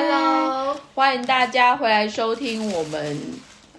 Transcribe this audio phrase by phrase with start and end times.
[0.00, 3.20] Hello，欢迎大家回来收听我们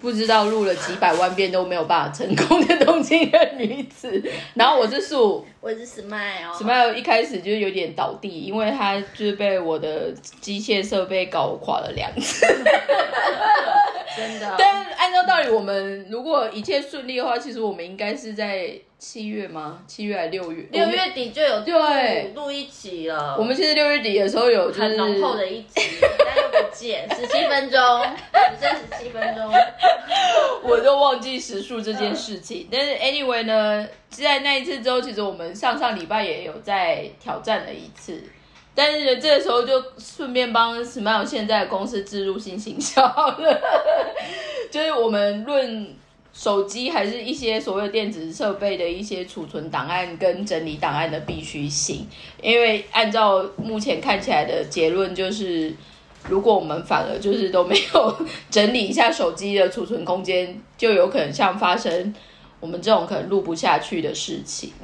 [0.02, 4.22] 不知道录了几百万遍都没有办法成功的东京的女子。
[4.52, 6.58] 然后我是素我是 Smile 哦。
[6.60, 10.12] ，Smile 一开始就是有点倒地，因为他就是被我的
[10.42, 12.46] 机械设备搞垮了两次。
[14.16, 19.82] 真的，但按照道理，我们如果一切顺利的话，其实我们应该是在七月吗？
[19.86, 20.66] 七月还是六月？
[20.72, 27.80] 六月底就有对录录一集了，我们其实六月底的时候有就是很浓厚的一集，但又不见，十七分钟，
[28.32, 29.50] 只剩十七分钟。
[30.62, 32.68] 我都忘记时数这件事情。
[32.70, 38.22] 但是 anyway 呢，在那一次之后，其实我们上上礼拜也有在挑战了一次。
[38.74, 43.60] 但是这个时候就顺便帮 Smile 现在的公司置入新行销了，
[44.70, 45.94] 就是我们论
[46.32, 52.06] 手机还是一些所谓电子设备的一些储存档案跟整理档案的必须性，
[52.42, 55.74] 因为按照目前看起来的结论就是。
[56.28, 58.14] 如果我们反而就是都没有
[58.50, 62.14] 整理一下手机的储存空间，就有可能像发生
[62.60, 64.72] 我们这种可能录不下去的事情。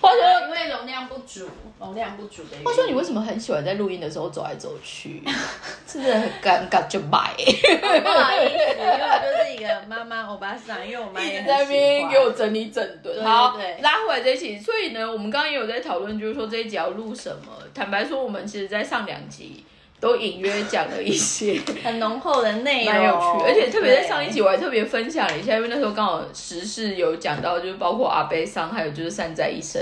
[0.00, 1.48] 话说，因为容量不足，
[1.80, 2.56] 容量不足的。
[2.64, 5.22] 话说你为什么很喜欢在录音的时候走来走去？
[5.86, 7.34] 真的很尴尬，就买。
[7.34, 13.24] 不好意思，因为我就是一个妈妈欧巴桑，因为我妈也在那边给我整理整顿。
[13.24, 17.52] 好，拉回来这一期，所以呢，我们刚刚也有在讨论，就是说这一集要录什么。
[17.74, 19.64] 坦白说，我们其实在上两集
[20.00, 21.60] 都隐约讲了一些。
[21.82, 29.80] 很浓厚的内容，蛮有趣，而且特别在上一对集我还特别分享了一下，因为那时候刚好时事有讲到，就是包括阿悲伤，还有就是善在一生，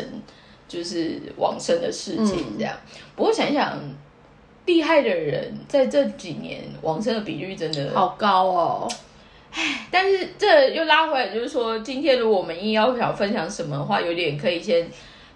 [0.69, 2.75] 就是往生的事情这样。
[3.17, 3.79] 不过想一想，
[4.67, 8.89] 厉害的人在这几年往生的比率真的好高哦。
[9.89, 14.85] 但是这又拉回来，就是说，今天如果我们硬要想分享什么的话，有点可以先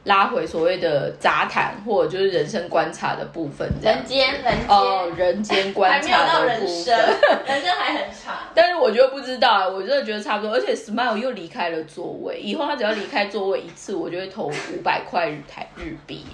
[0.05, 6.97] 拉回所谓的杂谈，或者就是人生观察的部分，这样人间，人间，哦，人间观还没有到察的部人生。
[7.47, 8.35] 人生还很长。
[8.55, 10.55] 但是我觉得不知道啊，我真的觉得差不多。
[10.55, 16.25] 而且 Smile 又离开了座位，以后他只要离开座位一次，我就会投五百块日台日币。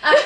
[0.00, 0.10] 啊，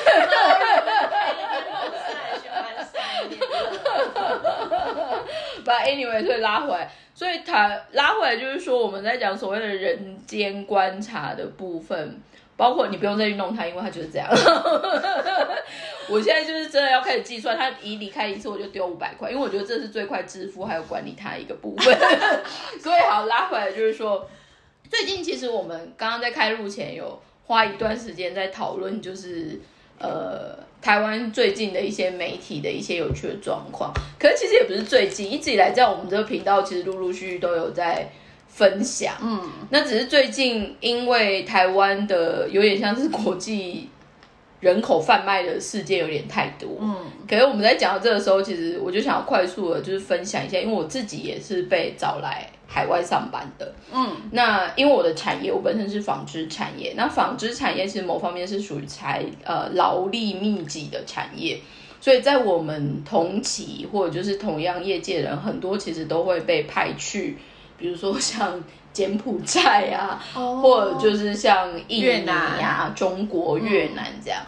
[5.65, 12.19] But anyway，所以拉回来，所以他拉回来就是说，我们在讲所谓的人间观察的部分，
[12.55, 14.27] 包括你不用再去弄它，因为它就是这样。
[16.09, 21.97] 我现在就是真的要开始计算，他一离开一次我就丢五百块，因为我觉得这是最快支付还有管理它一个部分。
[22.81, 24.29] 所以好拉回来就是说，
[24.89, 29.61] 最近其实我们刚刚在开录前有花一段时间在讨论，就是
[29.97, 33.93] 呃台湾最近的一些媒体的一些有趣的状况。
[34.19, 38.09] 可是其实也不是最近，一直以来在我们这个频道其实陆陆续续都有在
[38.53, 39.15] 分享。
[39.21, 39.41] 嗯，
[39.71, 43.89] 那只是最近因为台湾的有点像是国际
[44.59, 46.95] 人口贩卖的事件有点太多，嗯，
[47.27, 53.73] 可是我们在讲到这个时候，其实我就想要快速的，就是分享一下，因为我自己也是被找来海外上班的。
[53.91, 61.59] 嗯，那因为我的产业，我本身是纺织产业，那纺织产业其实某方面是属于财呃劳力密集的产业，
[61.99, 67.37] 所以在我们同期或者就是同样业界的人，很多其实都会被派去，
[67.77, 68.61] 比如说像
[68.91, 74.41] 柬埔寨啊，哦 或者就是像印尼啊、中国、越南这样。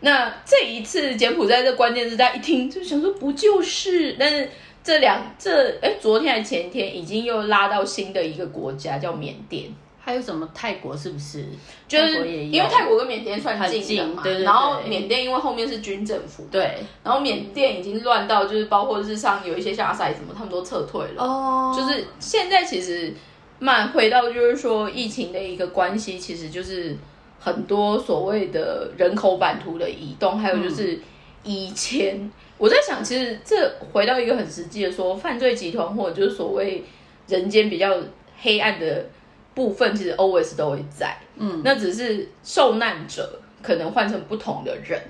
[0.00, 4.16] 那这一次柬埔寨这关键字，大家一听就想说不就是？
[4.18, 4.50] 但是
[4.82, 9.70] 这两这哎，昨天还前天已经又拉到新的一个国家叫缅甸，
[10.04, 11.44] 还有什么泰国是不是？
[11.86, 14.44] 就是因为泰国跟缅甸算近的嘛，很近对对对。
[14.44, 16.78] 然后缅甸因为后面是军政府，对。
[17.04, 21.22] 然后缅甸已经乱到就是包括日上有一些像阿塞什么，他们都撤退了。
[21.22, 21.72] 哦。
[21.76, 23.14] 就是现在其实
[23.60, 26.96] 慢回到就是说疫情的一个关系，其实就是
[27.38, 30.98] 很多所谓的人口版图的移动，还有就是
[31.44, 36.82] 以前、我在想，其实这回到一个很实际的说，犯罪集团或者就是所谓
[37.28, 37.94] 人间比较
[38.40, 39.06] 黑暗的
[39.54, 45.00] 部分，其实 always 都会在，嗯，那只是受难者可能换成不同的人，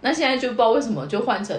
[0.00, 1.56] 那现在就不知道为什么就换成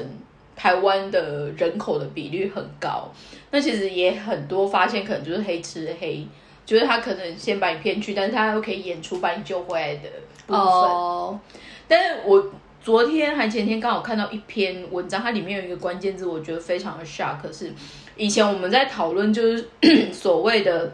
[0.55, 3.11] 台湾的人口的比率很高，
[3.51, 6.25] 那其实也很多发现可能就是黑吃黑，
[6.65, 10.09] 就是他可能先把你骗去，但是他又可以演出把你救回来的
[10.45, 10.61] 部分。
[10.61, 11.39] 哦，
[11.87, 12.51] 但是我
[12.81, 17.71] 昨天还前天刚好看到一篇文章，它里面有一个关键字，我觉得非常的 shock，是
[18.15, 19.67] 以前我们在讨论就是
[20.13, 20.91] 所谓的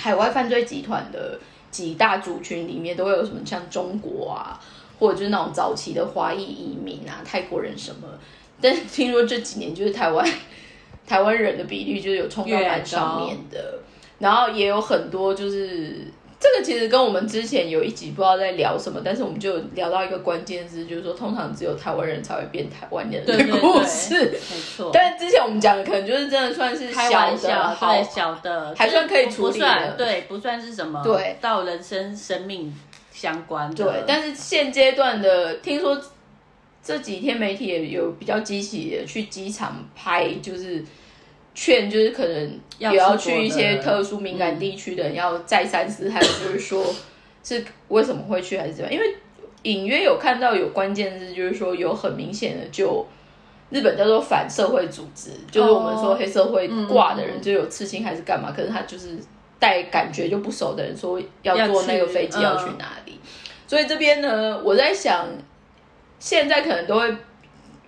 [0.00, 1.38] 海外犯罪集团的
[1.70, 4.58] 几大族群里面，都会有什么像中国啊，
[4.98, 8.08] 或者就是那种早期的华裔移民啊、泰国人什么。
[8.62, 10.26] 但是听说这几年就是台湾
[11.06, 13.78] 台湾人的比率就是有冲到蛮上面的，
[14.18, 16.06] 然后也有很多就是
[16.40, 24.14] 这个其实跟我们之前有一集不知道在聊什么，但是我们就聊到一个关键字，就是说通常只有台湾人才会变台湾人的故事。
[24.14, 24.90] 对，没错。
[24.90, 32.74] 但之前我们讲的可能就是真的算是开小的玩笑，好对小的还算可以处理的不算对，不算是什么对到人生生命
[33.12, 33.84] 相关的。
[33.84, 36.00] 对，但是现阶段的，听说
[36.82, 40.82] 这几天媒体也有比较积极的去机场拍，就是
[41.60, 46.82] 劝，就是可能也要去一些特殊敏感地区的人要再三思，还有就是说
[47.44, 48.98] 是为什么会去还是怎么样？
[48.98, 49.14] 因为
[49.64, 53.06] 隐约有看到有关键字，就是说有很明显的就。
[53.72, 58.50] 日本叫做反社会组织，就是我们说黑社会挂的人，就有刺青还是干嘛？
[58.50, 59.16] 可是他就是
[59.60, 63.20] 带感觉就不熟的人说要坐那个飞机要去哪里，
[63.68, 65.24] 所以这边呢，我在想，
[66.18, 67.16] 现在可能都会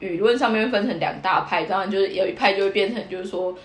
[0.02, 3.56] 舆论上面分成两大派，当然就是有一派就会变成就是说，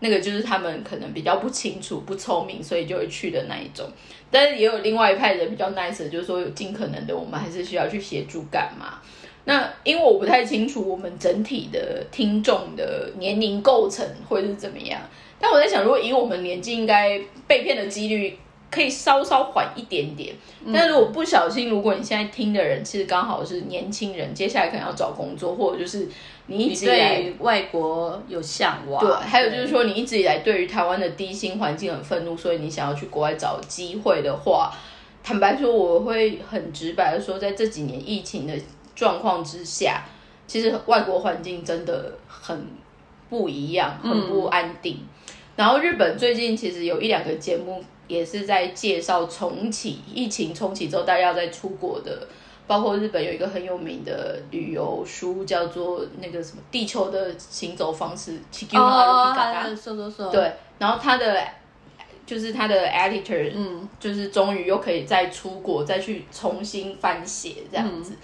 [0.00, 3.88] 那个就是他们可能比较不清楚、不聪明，所以就会去的那一种。
[4.30, 9.00] 但是也有另外一派人比较 nice，就是说有尽可能的，我们还是需要去协助干嘛？
[9.44, 15.00] 那因为我不太清楚我们整体的听众的年龄构成会是怎么样，
[15.40, 18.36] 但我在想，如果以我们年纪，应该被骗的几率
[18.70, 20.34] 可以稍稍缓一点点。
[20.72, 26.08] 但如果不小心，如果你现在听的人其实刚好是年轻人，接下来可能要找工作，或者就是
[26.46, 34.72] 你一直以来对外国有向往，对，还有就是说，你一直以来对于台湾的低薪环境很愤怒，所以你想要去国外找机会的话，
[35.22, 38.52] 坦白说，我会很直白的说，在这几年疫情的
[38.94, 40.02] 状况之下，
[40.46, 42.66] 其实外国环境真的很
[43.28, 44.98] 不一样，很不安定。
[45.54, 52.26] 然后日本最近其实有一两个节目也是在介绍重启疫情重启之后大家要再出国的，
[52.66, 61.42] 包括日本有一个很有名的旅游书叫做那个什么《地球的行走方式》地球の歩哦，き方他的瘦瘦瘦，对，然后他的
[62.26, 68.14] 就是他的 editor，嗯，就是终于又可以再出国，再去重新翻写这样子。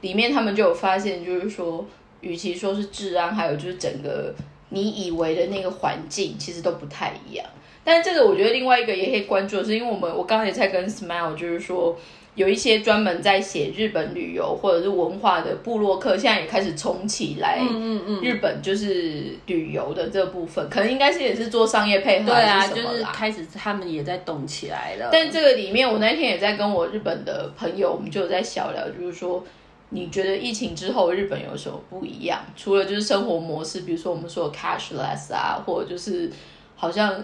[0.00, 1.84] 里面他们就有发现，就是说，
[2.20, 4.34] 与其说是治安，还有就是整个
[4.70, 7.46] 你以为的那个环境，其实都不太一样。
[7.84, 11.98] 但是这个我觉得另外一个也可以关注的是，因为我们我刚才也在跟 Smile 就是说。
[12.34, 17.58] 有一些专门在写日本旅游或者是文化的部落客，现在也开始冲起来。
[17.60, 23.10] 嗯嗯嗯，日本就是旅游的这部分，可能应该是也是做商业配合对啊，什就是么。
[23.12, 25.10] 开始他们也在动起来了。
[25.12, 29.44] 但这个里面，我那天也在跟我日本的朋友，我们就有在小聊，就是说，
[29.90, 32.40] 你觉得疫情之后日本有什么不一样？
[32.56, 36.30] 除了就是生活模式，比如说我们说的 cashless 啊，或者就是
[36.76, 37.22] 好像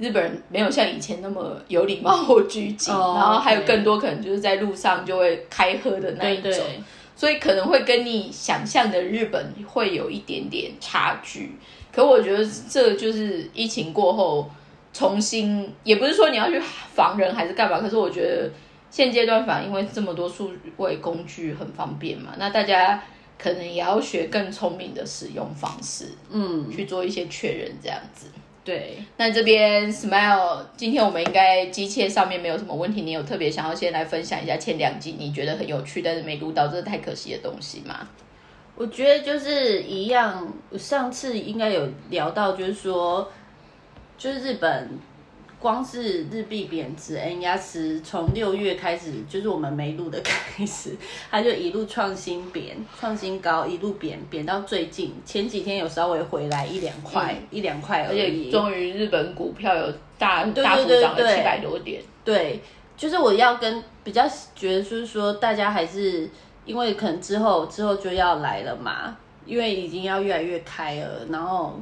[0.00, 6.44] 日本人没有像以前那么有礼貌或拘谨，哦然后还有更多可能就是在路上就会开喝的那一种。
[6.44, 6.80] 对对，
[7.14, 11.56] 所以可能会跟你想象的日本会有一点点差距。
[11.92, 14.50] 可我觉得这就是疫情过后
[14.92, 16.58] 重新，也不是说你要去
[16.94, 18.50] 防人还是干嘛，可是我觉得
[18.90, 23.02] 现阶段反而因为这么多数位工具很方便嘛，那大家
[23.38, 28.28] 可能也要学更聪明的使用方式，嗯，去做一些确认这样子。
[28.64, 28.98] 对。
[29.16, 38.08] 那这边 Smile，今天我们应该机械上面没有什么问题，你有特别想要先来分享一下前两集你觉得很有趣，但是没录到，这是太可惜的东西吗？
[38.76, 43.30] 我觉得就是一样，上次应该有聊到，就是说，
[44.16, 44.88] 就是日本
[45.60, 50.96] 光是日币贬值，N 压值从六月开始，就是我们没录的开始，
[51.30, 58.50] 它就一路创新贬，创新高，一路贬，贬到最近，前几天有稍微回来一两块，一两块而而且已。
[58.50, 62.62] 终于日本股票有大大幅涨了七百多点，对，
[62.96, 66.26] 就是我要跟比较觉得，就是说大家还是
[66.64, 71.78] 因为可能之后之后就要来了嘛，因为已经要越来越开了，然后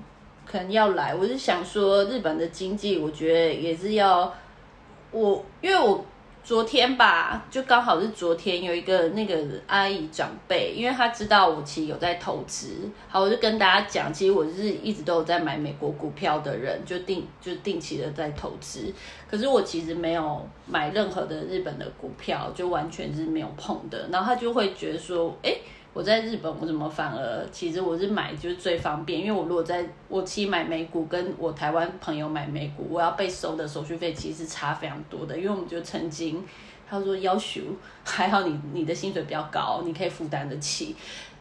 [0.51, 1.15] 可能要来。
[1.15, 4.33] 我是想说，日本的经济，我觉得也是要
[5.11, 6.05] 我，因为我
[6.43, 18.91] 昨天吧，就刚好是昨天有一个那个阿姨长辈，因为她知道我其实有在投资，好，我就跟大家讲，其实我是一直都有在买美国股票的人，就定就定期的在投资。
[19.31, 24.09] 可是我其实没有买任何的日本的股票，就完全是没有碰的。
[24.11, 25.55] 然后他就会觉得说，哎，
[25.95, 36.45] 我在日本我怎么反而其实我是买就是最方便，因为我如果在我其实买美股跟我台湾朋友买美股，我要被收的手续费其实差非常多的，因为我们就曾经
[36.89, 37.63] 他说要求
[38.05, 40.95] 还好你你的薪水比较高，你可以负担得起。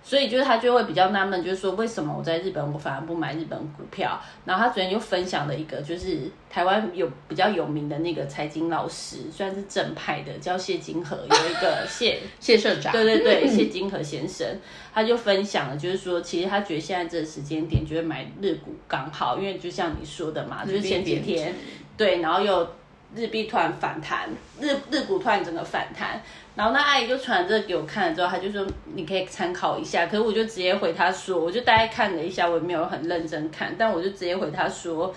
[0.08, 4.18] 所以就是他就会比较纳闷，就是说为什么我在日本我反而不买日本股票？
[4.46, 14.48] 然后他昨天就分享了一个，就是台湾有比较有名的那个财经老师，虽然是正派的，叫谢金河，有一个谢 谢社长，对对对，谢金河先生，
[14.94, 21.54] 他就分享了，就是说，其实他觉得现在这个时间点，觉得买日股刚好，因为就像你说的嘛，就是前几天
[21.98, 22.66] 对，然后又
[23.14, 24.30] 日币突然反弹，
[24.62, 26.22] 日日股突然整个反弹，
[26.58, 35.16] 然后那阿姨就传这个给我看了之后，她就说你可以参考一下，可是我就直接回她说，我就大概看了一下，我也没有很认真看，但我就直接回她说。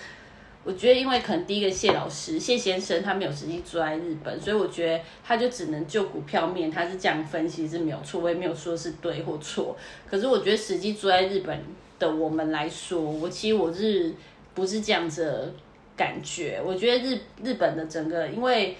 [0.62, 9.74] 我觉得，因为可能第一个谢老师谢先生他没有实际住在日本，所以我觉得他就只能就股票面，他是这样分析是没有错，我也没有说是对或错。
[10.06, 11.58] 可是我觉得实际住在日本
[11.98, 14.12] 的我们来说，我其实我是
[14.52, 15.54] 不是这样子
[15.96, 16.60] 感觉？
[16.62, 18.76] 我觉得日日本的整个因为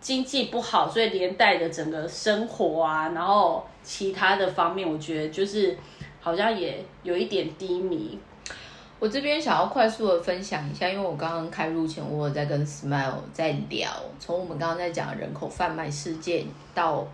[0.00, 5.76] 经济不好，所以连带的整个生活啊，然后其他的方面，我觉得就是
[6.20, 8.18] 好像也有一点低迷。
[8.98, 17.06] 我这边想要快速的分享一下，因为我刚刚开录前，我有在跟 Smile 在聊，从我们刚刚在讲人口贩卖事件到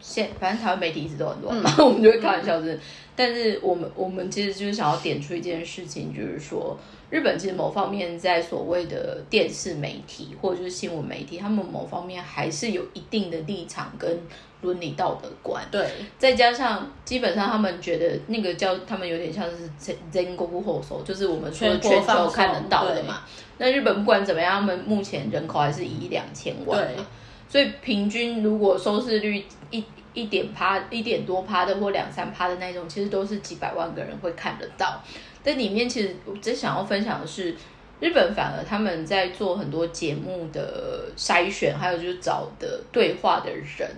[0.00, 2.78] 现，反正台湾媒体一直都很乱嘛， 我们就会开玩笑是，
[3.14, 6.76] 但是我们我们其实就是想要点出一件事情，就是说。
[7.08, 14.18] 日本其实某方面在所谓的电视媒体或者就是新闻媒体，他们某方面还是有一定的立场跟
[14.62, 15.64] 伦理道德观。
[15.70, 23.22] 对，再加上基本上他们觉得那个叫他们有点像是真真国后手，就是我们说全球看得到的嘛。
[23.58, 27.06] 那日本不管怎么样，他们目前人口还是一亿两千万嘛，
[27.48, 35.00] 所以平均如果收视率一一点趴一点多趴的或两三趴的那种，其实都是几百万个人会看得到。
[35.46, 37.54] 这里面其实我只想要分享的是，
[38.00, 43.88] 日本反而他们在做很多节目的筛选，还有就是找的对话的人，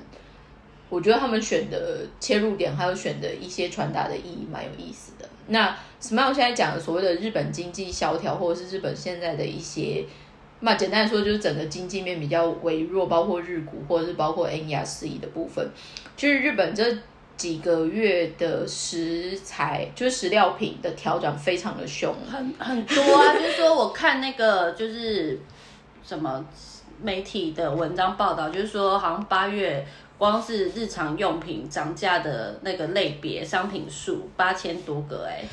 [0.90, 5.26] 我觉得他们选的切入点，还有选的一些传达的意义，蛮有意思的。
[5.46, 10.04] 那 Smile 现在讲的所谓的日本经济萧条，或者是日本现在的一些，
[10.60, 15.66] 那简单说就是整个经济面比较微弱，包括日股或者是包括 N 亚 C 的部分，
[16.14, 16.84] 就是日本这。
[17.38, 23.32] 几个月的食材就是食料品的调整非常的凶，很很多啊。
[23.32, 25.40] 就是说，我看那个就是
[26.04, 26.44] 什么
[27.00, 29.86] 媒体的文章报道，就是说，好像八月
[30.18, 35.44] 光是日常用品涨价的那个类别商品数八千多个，哎。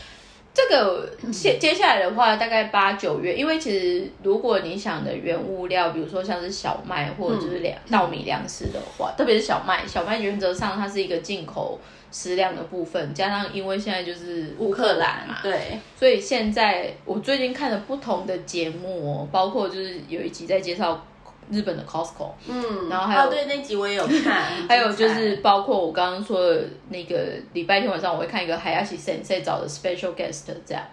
[0.56, 11.78] 这个接接下来的话，大概八九月，因为其实如果你想的原物料，比如说像是小麦或者就是粮稻米粮食的话，特别是小麦，小麦原则上它是一个进口
[12.10, 21.06] 食粮的部分，加上因为现在就是乌克兰嘛，对，所以现在我最近看了不同的节目哦，包括就是有一集在介绍。
[21.52, 30.84] 日本的 Costco，嗯，然后还有对那集我也有看， 还有就是包括我刚刚说的那个礼拜天晚上我会看一个海亚西 Sensei 找的 special guest 这样，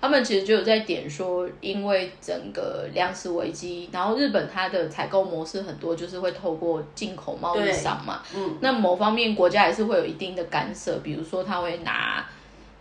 [0.00, 12.26] 他们其实就有在点说，因为整个粮食危机，然后日本它的采购模式很多就是会透过进口贸易商嘛，嗯，那某方面国家还是会有一定的干涉，比如说他会拿，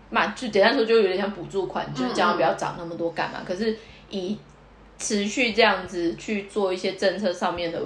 [0.09, 3.77] 嘛就简单说就有点像补助款，就是叫不要涨那么多干嘛，可是
[4.09, 4.37] 以
[5.01, 7.81] 持续这样子去做一些政策上面的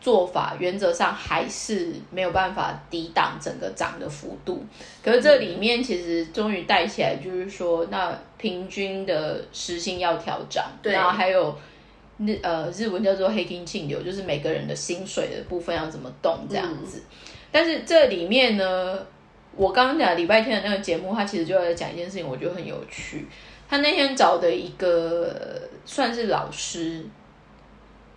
[0.00, 4.62] 做法，原则上还是没有办法抵挡整个涨的幅度。
[5.02, 11.58] 可是这里面其实终于带起来，就是说那平均的时薪要调涨，然后还有
[12.18, 17.02] 日呃日文叫做黑金庆流，就是每个人的薪水的部分要怎么动这样子。
[17.50, 18.98] 但是这里面呢，
[19.56, 23.26] 我刚刚讲礼拜天的那个节目，他其实就在讲一件事情，我觉得很有趣。
[23.66, 27.04] 他那天找的一个算是老师，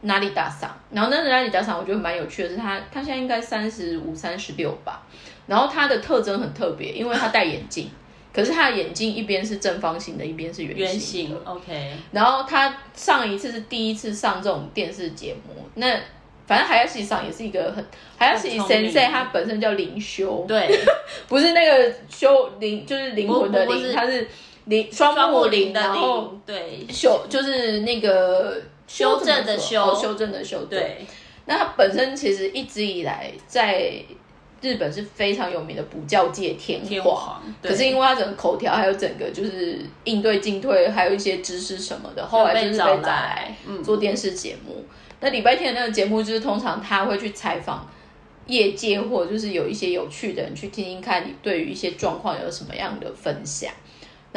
[0.01, 0.71] 哪里打赏？
[0.91, 5.03] 然后那哪里打赏，我觉得蛮有趣的是，他他现在应该三十五、三十六吧。
[5.47, 7.89] 然后他的特征很特别，因为他戴眼镜，
[8.33, 11.35] 可是他的眼镜一边是正方形的，一边是圆形。
[11.45, 11.93] OK。
[12.11, 15.99] 然后他上一次是第一次上这种电视节目，那
[16.45, 17.85] 反正海亚西上也是一个很
[18.17, 20.69] 海亚西先生，他本身叫灵修，对，
[21.27, 24.27] 不是那个修灵，就是灵魂的灵，他是。
[24.67, 30.63] 灵双木林，然后对修就是那个修正的修，修正的修。
[30.65, 31.05] 对，
[31.45, 33.93] 那他本身其实一直以来在
[34.59, 44.83] 日本是非常有名的补教界天皇，可是因为他整个口条还有整个就是应对进退，还有一些知识什么的，后来就是被找来做电视节目。
[45.19, 47.87] 那礼拜天的那个节目就是通常他会去采访
[48.47, 53.71] 业界，或者就是有一些有趣的人去听听看你对于一些状况有什么样的分享。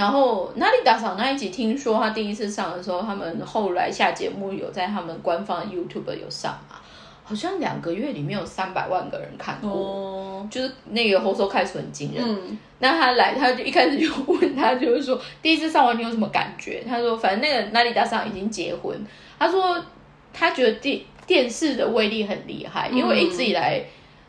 [0.01, 6.77] 然后哪里打扫那一集，听说他第一次上的时候，他们后来下节目有在他们官方 YouTube 有上嘛？
[7.23, 12.59] 好像两个月里面有三百万个人看过，就是那个后收开始很惊人。
[12.79, 16.83] 那他来，他就一开始就问他，就是说第一次上完你有什么感觉？
[16.89, 18.99] 他说反正那个哪里打扫已经结婚，
[19.39, 19.85] 他说
[20.33, 23.85] 他觉得电电视的威力很厉害，因为一直以来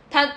[0.10, 0.30] 他。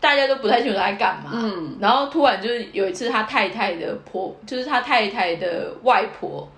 [0.00, 6.48] 大家都不太清楚他在干嘛，嗯，然后突然就是有一次他太太的婆，就是他太太的外婆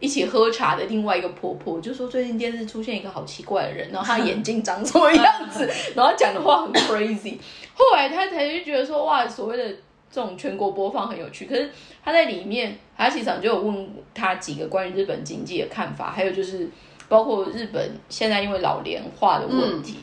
[0.00, 7.36] 一起喝茶的另外一个婆婆，就说最近电视出现一个好奇怪的人，然后他眼睛长什么样子， 然后讲的话很 crazy。
[7.74, 9.64] 后来他才就觉得说，哇，所谓的
[10.10, 11.46] 这种全国播放很有趣。
[11.46, 11.70] 可是
[12.04, 16.68] 他在里面，他其实就有问他几个关于日本经济的看法，还有就是
[17.08, 19.98] 包括日本现在因为老龄化的问题，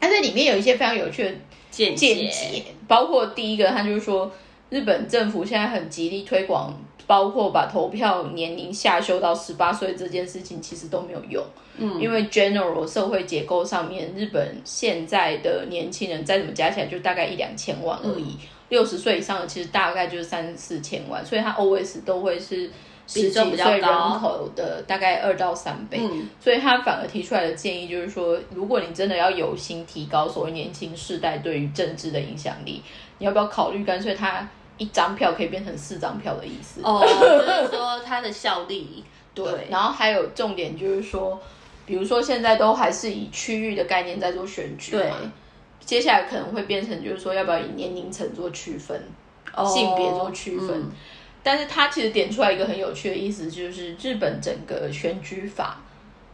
[0.00, 1.30] 他在里面有一些非常有趣的
[1.86, 4.30] 见见解，包括第一个，他就是说
[4.70, 6.74] 日本政府现在很极力推广。
[7.06, 11.42] 包括把投票年龄下修到十八岁这件事情，其实都没有用。
[11.78, 18.36] 嗯，因为 general 社会结构上面，日本现在的年轻人再怎么加起来，就大概一两千万而已。
[18.68, 22.70] 六十岁以上的其实大概就是三四千万，所以他 always 都会是
[23.08, 23.88] 十几岁人
[24.20, 25.98] 口的大概二到三倍。
[26.00, 32.80] 嗯，所以他反而提出来的建议就是说，如果你真的要有心提高所谓年轻世代对于政治的影响力，
[33.18, 34.48] 你要不要考虑干脆他？
[34.80, 39.02] 一张票可以变成四张票的意思哦，就是说它的效力
[39.34, 39.66] 对。
[39.68, 41.36] 然后还有重点就是说，
[41.84, 45.32] 比如说现在都还是以区域的概念在做选举嘛，
[45.84, 49.02] 接下来可能会变成就是说要不要以年龄层做区分，
[49.66, 50.84] 性别做区分。
[51.42, 55.78] 但是他其实点出来一个很有趣的意思，就是日本整个选举法。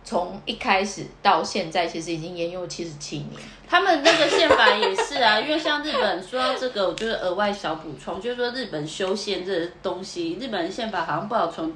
[0.06, 3.30] 从一开始到现在，其实已经沿用七十七年。
[3.66, 11.72] 他们那个宪法也是啊， 因为像日本说到这个，我就是额外小补充，就是说日本修宪这东西，日本宪法好像不好从，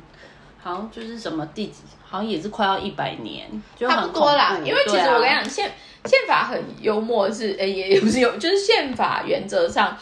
[0.62, 4.58] 好像就是什么第几，好像也是快要一百年，差不多啦。
[4.62, 5.72] 因为其实我跟你讲，宪
[6.04, 9.96] 宪法很幽默，是诶也也不是有，就是宪法原则上。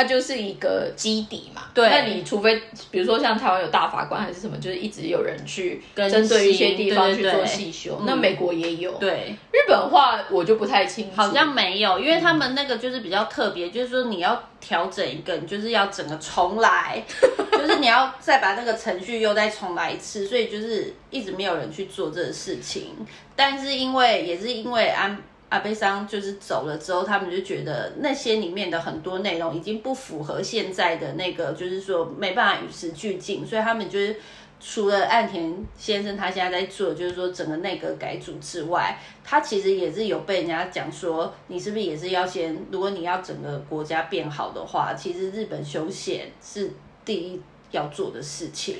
[0.00, 1.86] 它就是一个基底嘛，对。
[1.90, 8.00] 那你除非比如说像台湾有大法官还是什么，就是一直有人去针对一些地方去做细修。
[8.06, 9.36] 那美国也有，对。
[9.52, 17.04] 日本话我就不太清楚，好像没有，因为他们那个就是比较特别，就是说你要调整一个，你就是要整个重来，
[17.52, 22.96] 就是你要再把那个程序又再重来一次，所以就是一直没有人去做这个事情。
[23.36, 25.22] 但是因为也是因为安。
[25.50, 34.14] 阿悲伤就是走了之后，他们就觉得那些里面的很多内容已经不符合现在的那个，就是说没办法与时俱进，所以他们就是
[34.60, 46.70] 除了岸田先生他现在在做，就是说整个内阁改组之外，他其实也是有被人家讲说，你是不是也是要先，如果你要整个国家变好的话，其实日本修宪是
[47.04, 48.76] 第一要做的事情，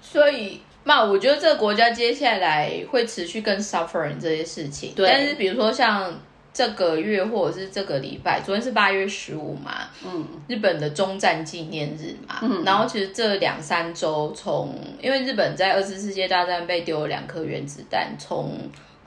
[0.00, 0.60] 所以。
[0.88, 6.14] 那我觉得这个国家接下来会持续更 suffering 这些事情，但是比如说像
[6.54, 14.72] 这个月或者是这个礼拜，昨天是八月十五嘛，嗯，日本的中战纪念日嘛，嗯，然后其实这两三周从，
[15.02, 18.56] 因为日本在二次世界大战被丢了两颗原子弹，从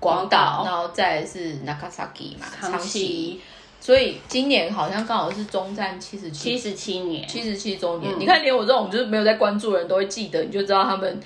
[0.02, 3.40] 广岛，然后再是 Nagasaki 嘛，长崎，
[3.80, 6.58] 所以今年好像刚好是中战七十七。
[6.58, 8.14] 十七年，七十七周年。
[8.20, 11.18] 你看，连我这种就是没有在关注的人都会记得，你就知道他们。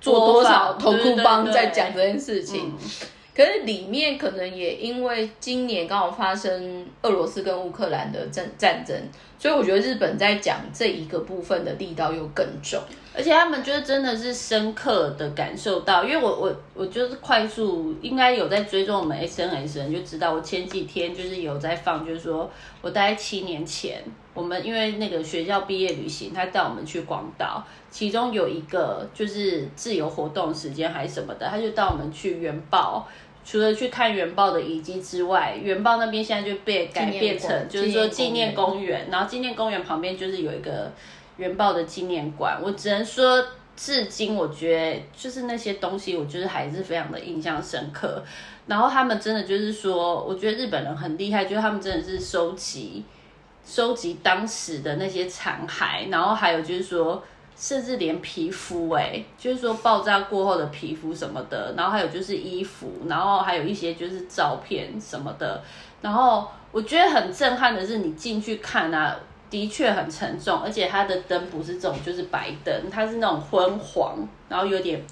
[0.00, 2.72] 做多少投库帮在讲这件事情，
[3.34, 8.96] 可是里面可能也因为今年刚好发生俄罗斯跟乌克兰的战战争，
[9.38, 12.80] 所以我觉得日本在讲这一个部分的力道又更重，
[13.14, 22.50] 而且他们就是真的是深刻的感受到，因为我我我就是快速应该有在追踪我们 SNS 人就知道，我前几天就是有在放，就是说
[22.82, 24.02] 我大概七年前。
[24.34, 33.08] 我们因为那个学校毕业旅行，他带我们去广岛，其中有一个就是自由活动时间还是什么的，他就带我们去原爆。
[33.50, 40.92] 除了去看原爆的遗迹之外，原爆那边现在就被改变成就是说纪念公园，然后纪念公园旁边就是有一个
[41.38, 42.60] 原爆的纪念馆。
[42.62, 43.42] 我只能说，
[43.74, 48.22] 至今我觉得就是那些东西，我就是还是非常的印象深刻。
[48.66, 53.02] 然后他们真的就是说，我觉得日本人很厉害，就是他们真的是收集。
[53.64, 57.22] 收集当时的那些残骸，然后还有就是说，
[57.58, 65.60] 甚至连皮肤，哎，就是说爆炸过后的皮肤什么的，然后还有就是衣服，然后还有一些就是照片什么的，
[66.00, 69.16] 然后我觉得很震撼的是，你进去看啊，
[69.50, 74.16] 的确很沉重，而且它的灯不是这种就是白灯，它是那种昏黄，
[74.48, 75.04] 然后有点。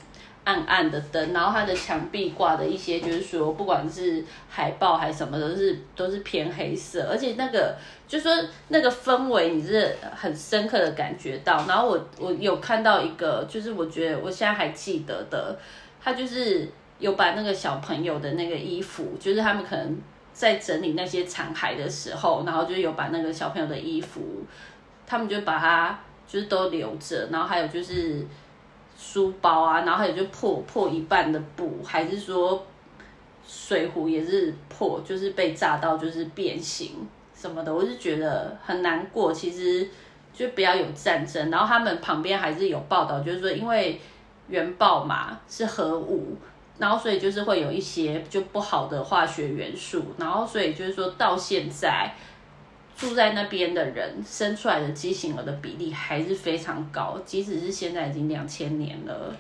[0.47, 8.33] 暗暗的灯，然后它的墙壁挂的一些，就是说，不管是海报还是什么，都是都是偏黑色，而且那个就说
[8.69, 11.65] 那个氛围，你是很深刻的感觉到。
[11.67, 15.59] 然后我我有看到一个，就是我觉得我现在还记得的，
[16.03, 19.99] 他就是有把那个小朋友的那个衣服，就是他们可能
[20.33, 24.21] 在整理那些残骸的时候，然后就有把那个小朋友的衣服，
[25.07, 28.27] 他们就把它就是都留着，然后还有就是。
[28.99, 32.65] 书包啊，然后还有就破破一半的布，还是说
[33.47, 39.33] 水壶也是破，就是被炸到就是变形什么的，我是觉得很难过。
[39.33, 39.87] 其实
[40.33, 44.01] 就不要有战争，然后他们旁边还是有报道，就是说因为
[44.49, 46.37] 原爆嘛是核武，
[46.79, 52.15] 然后所以就是会有一些就不好的化学元素，然后所以就是说到现在
[52.97, 59.35] 住在那边的人生出来的畸形儿的比例还是非常高，即使是现在已经两千年了。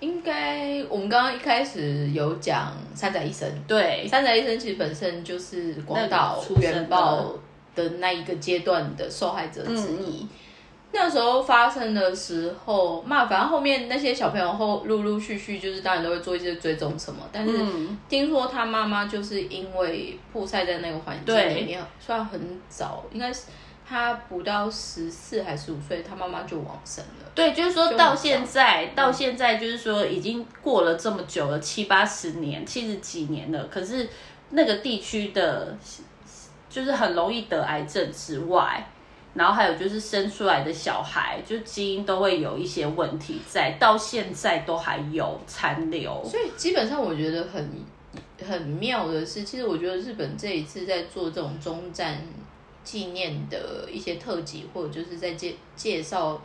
[0.00, 7.32] 应该我们刚刚一开始有讲三宅医生，对，三宅医生其实本身就是广岛原爆
[7.74, 10.22] 的那一个阶段的受害者之一。
[10.22, 10.28] 嗯。
[10.96, 21.54] 那时候发生的时候，嘛，反正后面那些小朋友后陆陆续续就是当然都会做一些追踪什么，但是嗯，听说他妈妈就是因为曝晒在那个环境对。
[21.54, 23.46] 里面，算很早，应该是
[23.84, 27.23] 他不到十四还十五岁，他妈妈就往生了。
[27.34, 34.08] 对，就是说到现在，到现在就是说已经过了这么久了，七八十年、七十几年了，可是
[34.50, 35.76] 那个地区的，
[36.70, 38.86] 就是很容易得癌症之外，
[39.34, 46.22] 然后还有就是生出来的小孩，就基因都会有一些问题在，到现在都还有残留。
[46.24, 47.68] 所以基本上我觉得很
[48.48, 52.20] 很妙的是，其实我觉得日本这一次在做这种中战
[52.84, 56.40] 纪念的一些特辑，或者就是在介介绍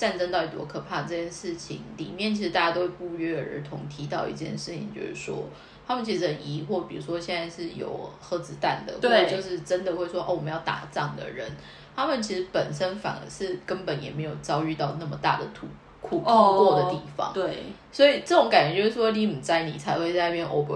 [0.00, 5.44] 战争到底多可怕这件事情里面，其实大家都会不约而同提到一件事情，就是说。
[5.86, 11.50] 他们其实很疑惑，比如说现在是有核子弹的，或者就是真的会说哦我们要打仗的人，
[11.96, 15.66] 他们其实本身反而是根本也没有遭遇到那么大的苦
[16.00, 17.32] 苦痛过的地方。
[17.34, 20.74] 对，所以这种感觉就是说，你唔在，你才会在那边欧北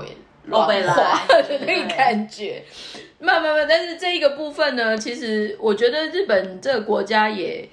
[0.50, 2.64] 欧北来乱画的那个感觉。
[3.20, 7.68] 慢慢慢，但是这一个部分呢，其实我觉得日本这个国家也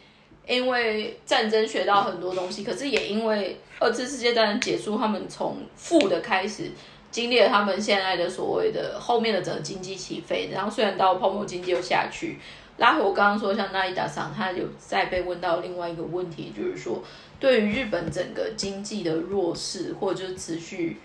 [0.47, 6.71] 因为战争学到很多东西，可是也因为二次世界大战结束，他们从负的开始。
[7.11, 12.39] 经历了他们现在的所谓的后面的整个经济起飞，然后虽然到泡沫经济又下去，
[12.77, 17.03] 拉回我刚刚说，像那一达桑，他有再被问到另外一个问题，就是说
[17.37, 21.01] 对于日本整个经济的弱势，或者就是持续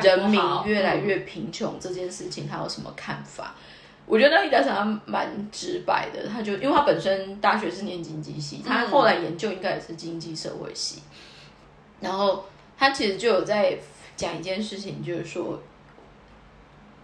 [0.00, 3.56] 人民越来越贫穷这件事情，他有什么看法？
[4.06, 11.02] 我觉得那一达桑他蛮直白的，他就因为他本身大学是念经济系，他后来研究应该也是经济社会系，
[12.00, 12.44] 然后
[12.76, 13.78] 他其实就有在
[14.16, 15.62] 讲一件事情，就是说，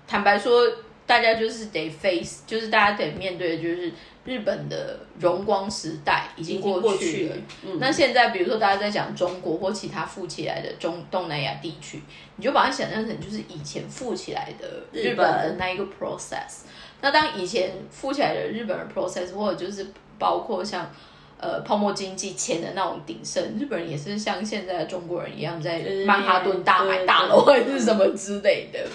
[0.06, 0.62] 坦白说，
[1.09, 3.90] 大家就是得 face，就是大家得面对的就是
[4.27, 6.97] 日本的荣光时代已经过去了。
[6.99, 7.37] 去了。
[7.64, 12.03] 嗯，那现在，比如说大家在讲中国或其他富起来的中东南亚地区，
[12.37, 16.66] 你就把它想象成就是以前富起来的日日本的那一个 process。
[17.01, 19.87] 那当以前富起来的日本的 process，或者就是
[20.18, 20.92] 包括像
[21.40, 28.87] 呃泡沫经济前的那种鼎盛，日本人也是像现在的中国人一样，在曼哈顿大买大楼对还是什么之类的，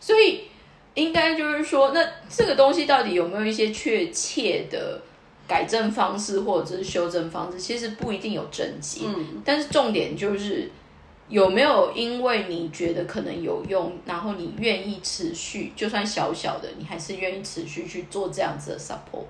[0.00, 0.47] 所以
[0.98, 5.00] 应该就是说，那这个东西到底有没有一些确切的
[5.46, 7.56] 改正方式或者是修正方式？
[7.58, 10.68] 其实不一定有症结，嗯，但是重点就是
[11.28, 19.24] 有没有因为你觉得可能有用，然后你愿意持续，就算小小的，你还是愿意持续去做这样子的 support。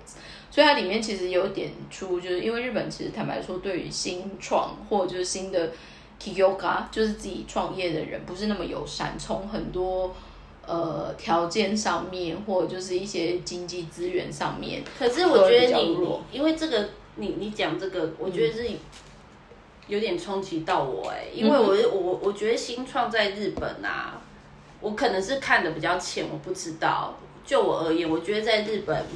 [0.50, 5.70] 所以它里面其实有点出，就是因为日本其实坦白说，对于新创或者就是新的
[6.18, 10.14] Kiyoka，就是自己创业的人，不是那么友善，从很多。
[10.68, 15.96] 呃，条件上面，或者就是一些经济资源上面，可是我觉得你
[16.30, 18.68] 因为这个，你你讲这个，我觉得是
[19.86, 24.20] 有点冲击到我哎、因为我我我觉得新创在日本啊，
[24.82, 27.14] 我可能是看的比较浅，我不知道。
[27.46, 29.06] 就我而言，我觉得在日本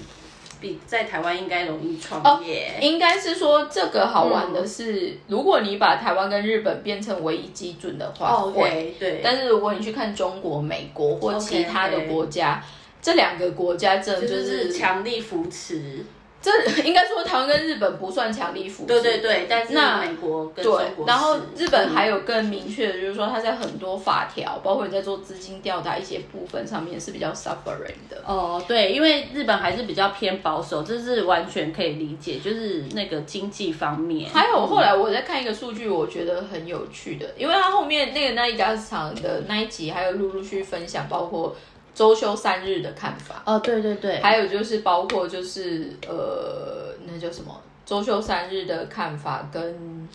[0.62, 2.78] 比在台湾应该容易创业。
[2.80, 8.94] 应该是说这个好玩的是，如果你把台湾跟日本变成唯一基准的话，哦会。
[8.98, 12.64] 对，但是如果你去看中国、美国或其他的国家
[13.02, 16.04] 这两个国家真的就就是是强力扶持。
[16.42, 16.50] 这
[16.82, 28.22] 应该说台湾跟日本不算强力扶持，对对对，但是那美国跟中对国，然后日本还嗯有更明确的，就是说它在很多法条，包括你在做资金调达一些部分上面是比较 suffering 的。
[28.26, 34.30] 哦，对，因为日本还是比较偏保守，这是完全可以理解，就是那个经济方面。
[34.32, 41.56] 还有后来我在看一个数据，我觉得很有趣的，因为它后面那个那一家厂的那一集，还有陆陆续续分享，包括
[41.94, 50.08] 周休三日的看法，哦，对对对，还有就是包括就是呃，那叫什么周休三日的看法跟。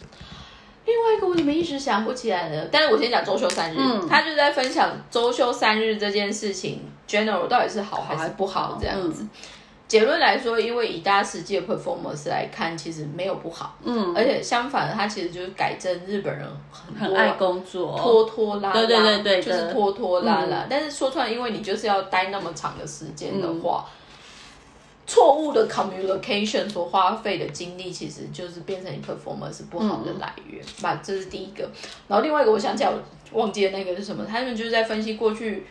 [0.85, 2.65] 另外一个我怎么一时想不起来呢？
[2.71, 9.27] 但是我先讲周休三日，嗯他就在分享周休三日这件事情，general 到底是好还是不好好这样子。
[9.87, 16.45] 结论来说，因为以大家实际的 performance 来看，其实没有不好，嗯，而且相反的，它其实就是改正日本人
[16.99, 20.67] 很爱工作，拖拖拉拉，对对对对就是拖拖拉拉。
[20.69, 23.85] 但是说出来，因为你就是要待那么长的时间的话，
[25.05, 30.99] 错误的 communication 所花费的精力，其实就是变成你 performance 不好的来源吧。
[31.01, 31.63] 这是第一个。
[32.09, 32.89] 然后另外一个，我想起来，
[33.31, 34.25] 我忘记了那个是什么？
[34.25, 35.65] 他们就是在分析过去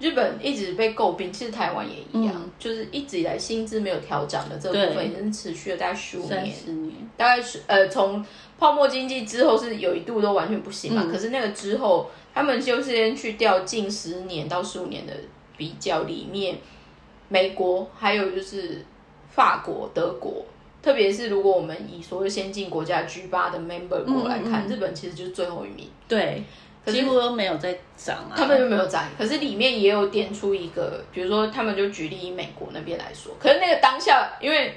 [0.00, 8.24] 日本一直被诟病，其实台湾也一样，就是一直以来薪资没有调涨的这部分，已经持续了大概十五年，年，大概是呃从
[8.58, 11.06] 泡沫经济之后是有一度都完全不行嘛。
[11.12, 15.12] 可是那个之后，他们就是先去调近十年到十五年的
[15.56, 16.58] 比较里面。
[17.32, 18.84] 美国还有就是
[19.28, 20.44] 法国、德国，
[20.82, 25.88] 特别是如果我们以所谓先进国家 G 八的 member 国来看，日本其实就是最后一名。
[26.08, 26.42] 对，
[26.86, 28.34] 几乎都没有在涨啊。
[28.36, 34.74] 他们就没有涨，可是里面也有点出一个，比如说他们就举例以美国那边来说，可是那个当下，因为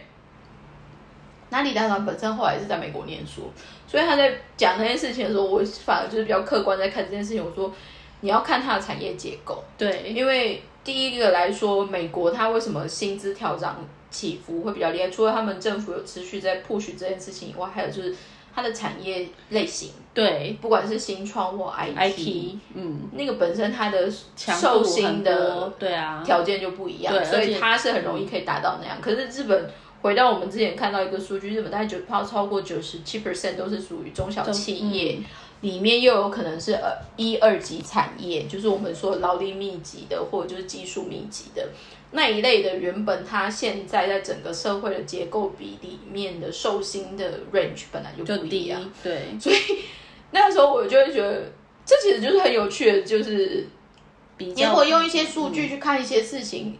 [1.49, 3.51] 哪里大团本身后来是在美国念书，
[3.87, 7.43] 所以他在讲那件事情的时候，我反而就是比较客观在看这件事情。
[7.43, 7.73] 我说
[8.21, 10.61] 你要看它的产业结构，对，因为。
[10.83, 13.77] 第一个来说，美国它为什么薪资调涨
[14.11, 15.09] 起伏会比较厉害？
[15.09, 18.13] 除了他们政府有持续在 push 这件事情以外，还有就是
[18.55, 28.97] 它的产业类型，对，不管是新创或 IT，嗯，那个本身它的受薪的对啊条件就不一样，所以它是很容易可以达到那样。
[29.01, 29.69] 可是日本
[30.01, 35.19] 回到我们之前看到一个数据，日本大概九超超过九十七 percent 都是属于中小企业。
[35.61, 41.69] 里面又有可能是呃一二级产业，就是我们说劳力密集的，或者就是技术密集的
[42.13, 49.57] 那一类的，原本它现在在整个社会的结构比里面的受薪的 range 本来就不一样，对，所以
[50.31, 51.51] 那个时候我就会觉得，
[51.85, 53.67] 这其实就是很有趣的，就是
[54.37, 56.77] 比如果用一些数据去看一些事情，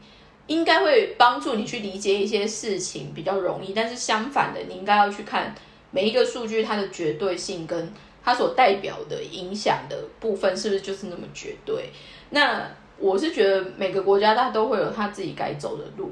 [0.47, 5.53] 应该会帮助你去理解一些事情比较容易，但是相反的，你应该要去看
[5.91, 7.91] 每一个数据它的绝对性跟。
[8.25, 11.89] 它所代表的影响的部分是不是就是那么绝对？
[12.29, 12.65] 那
[12.97, 16.12] 我是觉得每个国家它都会有它自己该走的路。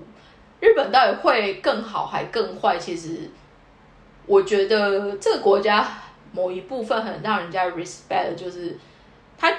[0.60, 2.78] 日本到底会更好还更坏？
[2.78, 3.30] 其实
[4.26, 5.88] 我觉得这个国家
[6.32, 8.78] 某一部分很让人家 respect，就是
[9.38, 9.54] 它。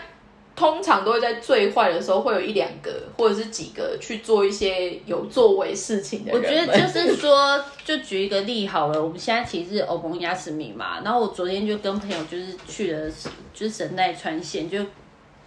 [0.54, 6.40] 通常都会在最坏的时候会有一两个或者是几个去做一些有作为事情的人。
[6.40, 13.10] 我觉得就是说，就举一个例好了，我们现在其实欧盟亚斯米嘛，然后我昨天就跟朋友就是去了，
[13.54, 14.84] 就是神奈川县，就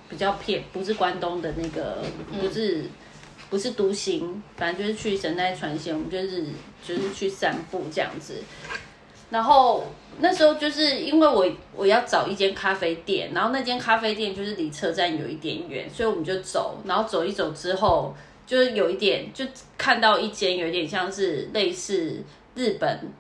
[0.10, 2.04] 比较偏不是关东的那个，
[2.40, 2.84] 不是
[3.50, 6.44] 不是独行，反正就是去神奈川县，我们就是
[6.86, 8.36] 就是去散步这样子。
[9.32, 9.84] 然后
[10.20, 16.78] 那时候就是因为我我要找一间咖啡店，然后那间咖啡店就是离车站有一点远，所以我们就走。
[16.86, 18.16] 然后走一走之后，
[18.46, 19.44] 就是有一点就
[19.78, 23.12] 看到一间有点像是类似日本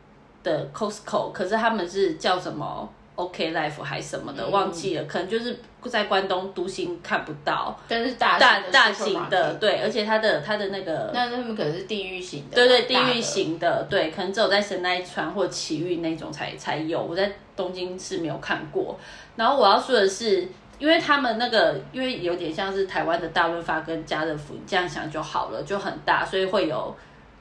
[0.43, 18.97] 的 Costco，可是他们是叫什么？OK Life 还什么的忘记了，可能就是在关东都心看不到，但是大大大型的对，而且它的它的那个，那他们可能是地域型的，对对，地域型的对，可能只有在神奈川或奇遇那种才才有，我在东京是没有看过。
[19.35, 20.47] 然后我要说的是，
[20.77, 26.95] 因为他们那个因为有点像是台湾的大润发跟家乐福，你这样想就好了，就很大，所以会有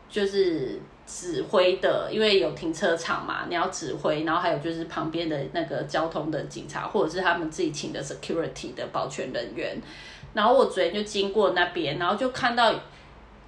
[0.09, 0.81] 就是。
[1.07, 9.77] 指挥的，因为有停车场嘛，你要指挥，然后还有就是旁边的那个交通的警察，或者是他们自己请的 security 的保全人员。
[10.33, 12.75] 然后我昨天就经过那边，然后就看到，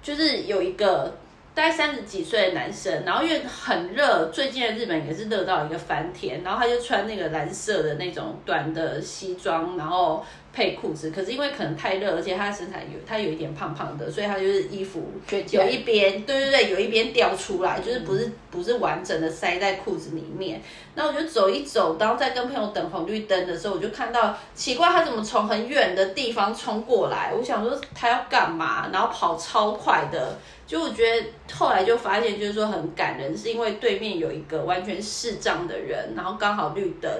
[0.01, 1.17] 就是有一个
[1.53, 10.23] 大概三十几岁的男生，然后因为很热，最近的日本也是热到一个翻天，然后他就穿那个蓝色的那种短的西装，然后。
[10.57, 15.03] 配裤子，可是因为可能太热，而且他身材有他有一点胖胖的，所以他就是衣服
[15.51, 20.59] 有一边，对对对，有一边掉出来，就是不是不是完整的塞在裤子里面。
[20.95, 27.31] 那我就走一走，然后再跟朋友等红绿灯的时候，我就看到奇怪，他怎么从很远的地方冲过来？
[27.31, 28.89] 我想说他要干嘛？
[28.91, 37.11] 然后跑超快的，就我觉得后来就发现，就是说很感人，是因为对面有一个完全视障的人，然后刚好绿灯。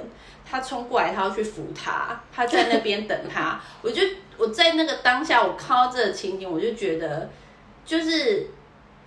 [0.49, 3.59] 他冲过来，他要去扶他，他在那边等他。
[3.83, 4.01] 我就
[4.37, 7.29] 我在那个当下，我看到这个情景，我就觉得，
[7.85, 8.47] 就是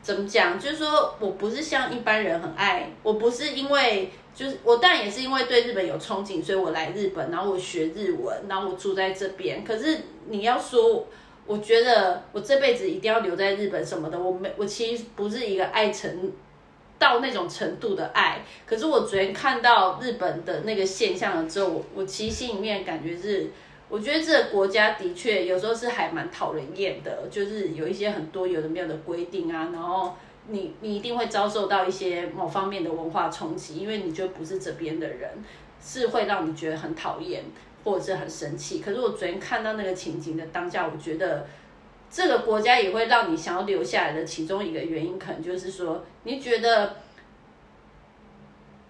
[0.02, 9.64] 怎么讲，就是说我不是像一般人很爱，我不是因为就是我，但也是因为对日本有憧憬，所以我来日本，然后我学日文，然后我住在这边。
[9.64, 9.98] 可是
[10.28, 11.06] 你要说，
[11.46, 16.32] 我觉得我这辈子一定要留在日本什么的，我没，我其实不是一个爱成。
[17.00, 23.50] 到那种程度的爱，可是我昨天看到日本的那个现象了之后，我我其实心里面感觉是，
[23.88, 30.14] 我觉得这个国家的确有时候是还蛮讨人厌的，就是有一些很多有的没有的规定啊，然后
[30.48, 35.30] 你你一定会遭受到一些某方面的文化冲击，因为你就不是这边的人，
[35.82, 37.42] 是会让你觉得很讨厌
[37.82, 38.80] 或者是很生气。
[38.80, 41.46] 可是我昨天看到那个情景的当下，我觉得
[42.10, 46.96] 这个国家也会让你想要留下来的其中一个原因，可能就是说，你觉得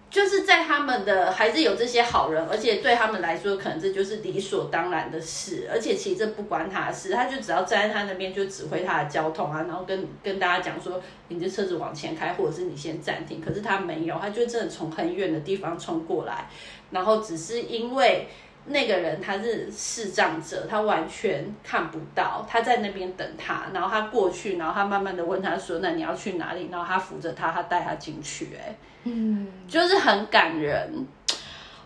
[0.09, 13.39] 就是在他们的还是有这些好人，而且对他们来说，可能这就是理所当然的事，而且其实这不关他的事，他就只要站在他那边就指挥他的交通啊，然后跟跟大家讲说，你的车子往前开，或者是你先暂停。
[13.39, 16.49] 可是他没有，他就真的从很远的地方冲过来，
[16.89, 18.27] 然后只是因为。
[18.65, 31.07] 那个人他是视障者，他完全看不到，他在那边等他，然后他过去，然后他慢慢的问他说：“那你要去哪里？”然后他扶着他，他带他进去，哎，嗯，就是很感人。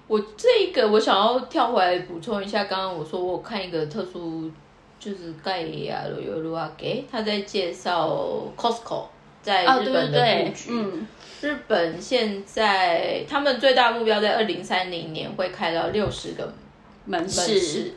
[0.08, 4.52] 我这个我想要跳回来补充一下，刚刚我说我看一个特殊，
[5.00, 9.06] 就是盖亚罗尤鲁阿给他在介绍 Costco
[9.42, 10.70] 在日本的布局。
[10.72, 11.08] 嗯，
[11.42, 16.54] 日本现在他们最大目标在二零三零年会开到六十个。
[17.06, 17.94] 门市，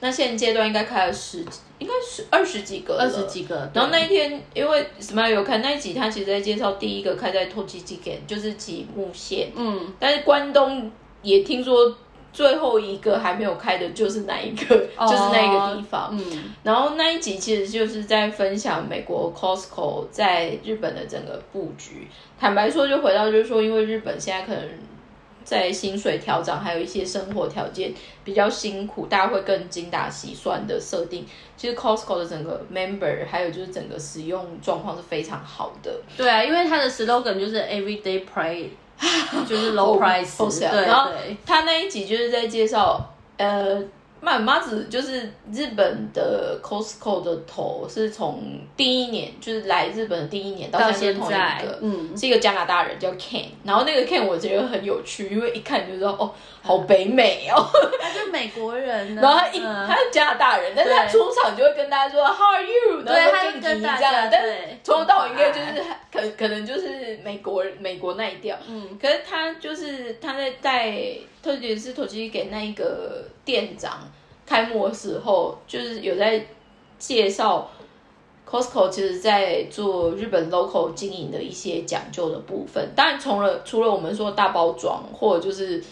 [0.00, 1.44] 那现阶段应该开了十，
[1.78, 3.70] 应该是二十几个，二十几个。
[3.72, 9.52] 然后那一天，因为 Smile 有看那一集，他其实在介绍第一个开在 t o k i j i k e n 就是吉木县。
[9.54, 10.90] 嗯，但是关东
[11.22, 11.96] 也听说
[12.32, 16.08] 最后一个还没有开的就是那一个，就是那个地方。
[16.12, 22.08] 嗯，然后那一集其实就是在分享美国 Costco 在日本的整个布局。
[22.40, 24.68] 坦白说，就回到就是说，因为日本现在可能。
[25.44, 27.92] 在薪水调整，还有一些生活条件
[28.24, 31.26] 比较辛苦，大家会更精打细算的设定。
[31.56, 35.92] 其实 Costco 的整个 member，还有就是整个使用状况是非常好的。
[36.16, 38.68] 对啊，因为它的 slogan 就是 Everyday Price，
[39.46, 40.60] 就是 Low Price。
[40.60, 41.10] 对，然后
[41.46, 43.82] 他那一集就是在介绍，呃。
[44.24, 48.40] 妈妈子就是日本的 Costco 的头，是从
[48.76, 51.32] 第一年就是来日本的第一年到现在同一
[51.66, 56.32] 个，嗯，是一个加拿大人叫 Ken，然后那个 Ken 我觉得很有趣，因为一看就知道哦，
[56.62, 57.66] 好北美哦，
[58.00, 64.54] 他是美国人， 然后他一他是加拿大人，但是他出场就会跟大家说 How are you，然后跟你这样，但是
[64.84, 65.82] 从头到尾应该就是
[66.12, 70.94] 可可能就是美国美国那一调，嗯，可是他就是他在带。
[71.42, 73.98] 特别是投机给那一个店长
[74.46, 76.46] 开幕的时候，就是有在
[76.98, 77.68] 介绍
[78.48, 82.92] Costco，其实在做日本 local 经营的一些讲究的部分。
[82.94, 85.82] 当然，除了除了我们说大包装，或者就是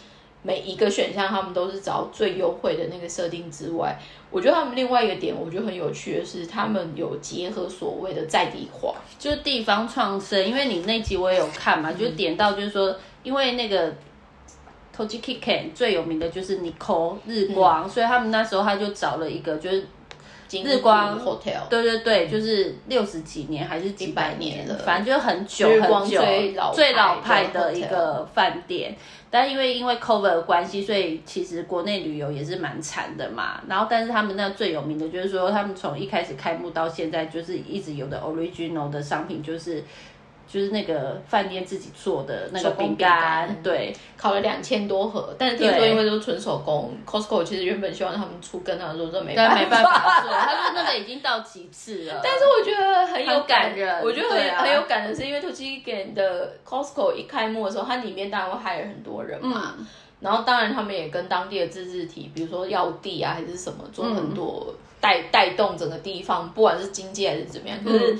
[0.42, 3.98] 每一个选项他们都是找最优惠的那个设定之外，
[4.30, 10.46] 我觉得他们另外一个点，我觉得很有趣的是，他们有结合所谓的在地化，就是地方创生。
[10.46, 13.92] 因为你那集我也有看嘛，就点到就是说，因为那个。
[14.92, 19.86] T o j i k i k e n 最有名的就是 Nico 日光，所以他们那时候他就找了一个就是
[20.50, 26.20] 日光 Hotel，对对对，就是六十几年还是几百年了，反正就很久很久
[26.74, 28.96] 最老派的一个饭店。
[29.32, 33.60] 但因为因为 Cover 的关系，所以其实国内旅游也是蛮惨的嘛。
[33.68, 39.84] 然后但是他们那最有名的就是说，他们从一开始开幕到现在，就是一直有的 Original 的商品就是。
[40.52, 52.18] 就是那个饭店自己做的那个饼干，对，烤了两千多盒，但是听说因为都是纯手工，Costco 其实原本希望他们出跟他说这没办法做，他说那个已经到极致了。
[52.24, 59.74] 但是我觉得很有感人，我觉得很很有感人是，因为 t o c h i 的 Costco 一开幕的时候，它里面当然会害了很多人嘛，
[60.18, 68.18] 然后当然他们也跟当地的自治体，比如说要地啊还是什么，做很多带带动整个地方，不管是经济还是怎么样，可是。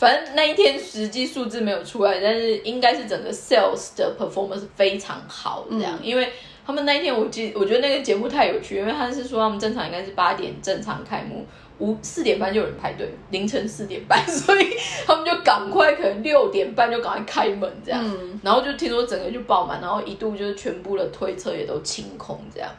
[0.00, 6.26] 反正那一天实际数字没有出来，但是应该是整个 sales 的 performance 非常好这样，因为
[6.64, 11.44] 他们那一天我记，我觉得那个节目太有趣，因为他是说他们正常应该是八点正常开幕，
[11.80, 18.02] 五四点半就有人排队，凌晨四点半， 所以他们就赶快可能六点半就赶快开门这样，
[18.42, 22.70] 然后就听说整个就爆满，然后一度就是全部的推车也都清空这样，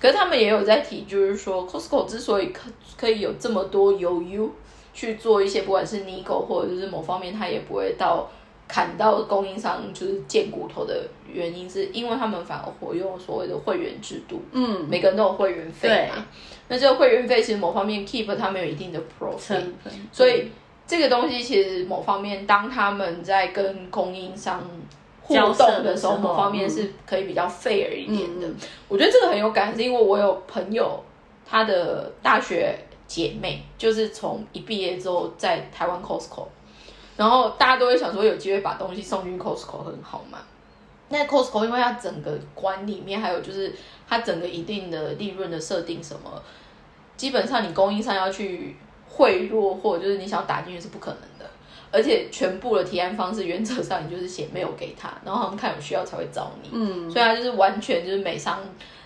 [0.00, 4.52] 可是他们也有在提，就是说 Costco 之所以可可以有这么多有 U。
[4.94, 8.30] 去做一些，不管是 n i g o 或者就是某方面，他也不会到
[8.68, 16.24] 砍到供应商就是贱骨头的原因，是因为他们反而活用所谓的会员制度，嗯，每个人都有会员费嘛。
[16.68, 19.64] 那这个会员费其实某方面 keep 他们有一定的 profit，
[20.12, 20.48] 所以
[20.86, 24.62] 这个东西其实某方面，当他们在跟供应商
[25.22, 28.48] 互动的时候，某方面是可以比较 fair 一点的。
[28.88, 31.02] 我觉得这个很有感，是因为我有朋友，
[31.44, 32.78] 他的大学。
[33.14, 36.48] 姐妹就是从一毕业之后在台湾 Costco，
[37.16, 40.38] 然后大家都会想说有机会把东西送进 Costco 很好嘛。
[41.10, 43.72] 那 Costco 因为它整个管里面还有就是
[44.08, 46.42] 它整个一定的利润的设定什么，
[47.16, 48.74] 基本上你供应商要去
[49.08, 51.48] 贿赂或者就是你想打进去是不可能的，
[51.92, 58.58] 而且全部的提案方式原则上你就是写没有给他，然后他们看有需要才会找你，嗯，所以他就是完全就是美商。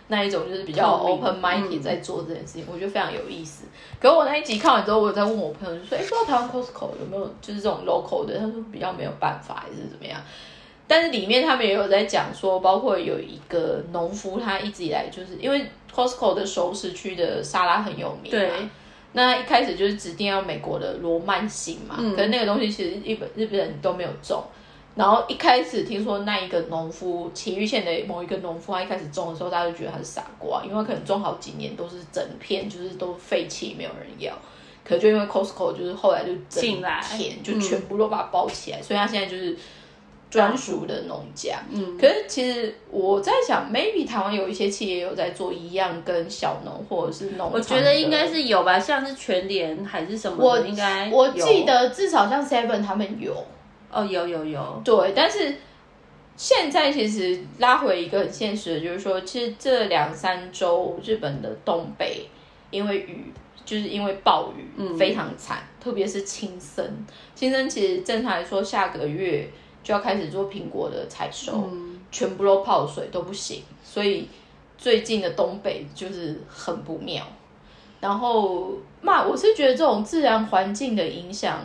[0.09, 3.65] 那一种就是比较 open minded 在做这件事情，我觉得非常有意思。
[4.01, 10.21] 可是我那一集看完之后，我有在问我朋友，就说：“哎，不知道台湾 Costco 有没有就是这种 local 的？”他说比较没有办法，还是怎么样。
[10.87, 18.51] 但是里面他们也有在讲说，包括有一个农夫，他一直以来就是因为 Costco 的熟食区的沙拉很有名，对，
[19.13, 24.43] 那一开始就是指定要美国的罗曼型嘛，可是那个东西其实日本日本人都没有种。
[24.99, 34.37] 然后一开始听说那一个农夫，崎玉县的某一个农夫，他一开始种的时候，大家就觉得他是傻瓜，因为可能种好几年都是整片就是都废弃，没有人要。
[34.85, 37.01] 可就因为 Costco 就是后来就进来，
[37.43, 39.57] 就全部都把它包起来，所以他现在就是。
[40.31, 53.35] 专属的农家，嗯，可是其实我在想，maybe 台湾有一些企业有在做一样跟小农或者是农，我觉得应该是有吧，像是全联还是什么，我应该我记得至少像 Seven 他们有，
[53.91, 55.57] 哦，有有有，对，但是
[56.37, 62.29] 现在其实拉回一个很现实的，就是说，其实这两三周日本的东北
[62.71, 63.33] 因为雨，
[63.65, 69.49] 就是因为暴雨，非常惨，特别是青森，青森其实正常来说下个月。
[69.81, 71.67] 就要开始做苹果的采收，
[72.13, 74.29] 全部都泡水都不行，所以
[74.77, 77.25] 最近的东北就是很不妙。
[77.99, 81.61] 然后嘛，我是觉得这种自然环境的影响，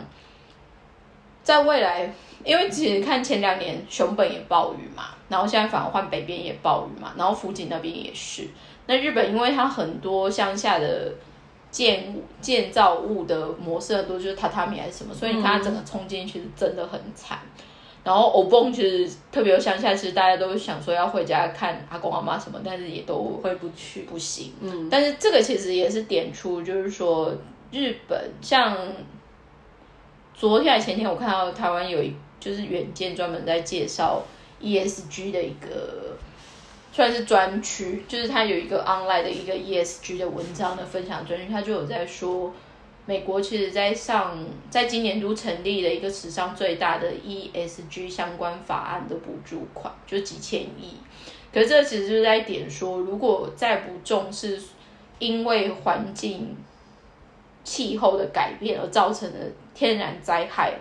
[1.44, 8.48] 在未来，因为其实看前两年熊本也暴雨嘛，然后现在反而换北边也暴雨嘛，然后福井那边也是。
[8.86, 11.12] 那日本因为它很多乡下的
[11.70, 17.38] 建建造物的模式很多就是榻榻米还是什么，所以你看它整个冲进去是真的很惨。
[18.02, 24.52] 然后欧蹦其实特别乡下，其实大家都想说要回家看阿公阿妈什么，但是也都回不去，不行。
[24.60, 27.34] 嗯，但是这个其实也是点出，就是说
[27.70, 28.76] 日本像
[30.34, 34.22] 昨天还前天，我看到台湾有一就是远见专门在介绍
[34.60, 36.16] ESG 的一个
[36.92, 42.52] 算是专区，就是它有一个 online 的一个 ESG 的文章的分享专区，它就有在说。
[43.06, 44.34] 美国其实，在上
[44.70, 50.96] 在今年都成立了一个史上最大的 ESG 相关法案的补助款，就几千亿。
[51.52, 54.58] 可是这其实就是在点说，如果再不重视，
[55.18, 56.56] 因为环境
[57.62, 59.38] 气候的改变而造成的
[59.74, 60.72] 天然灾害，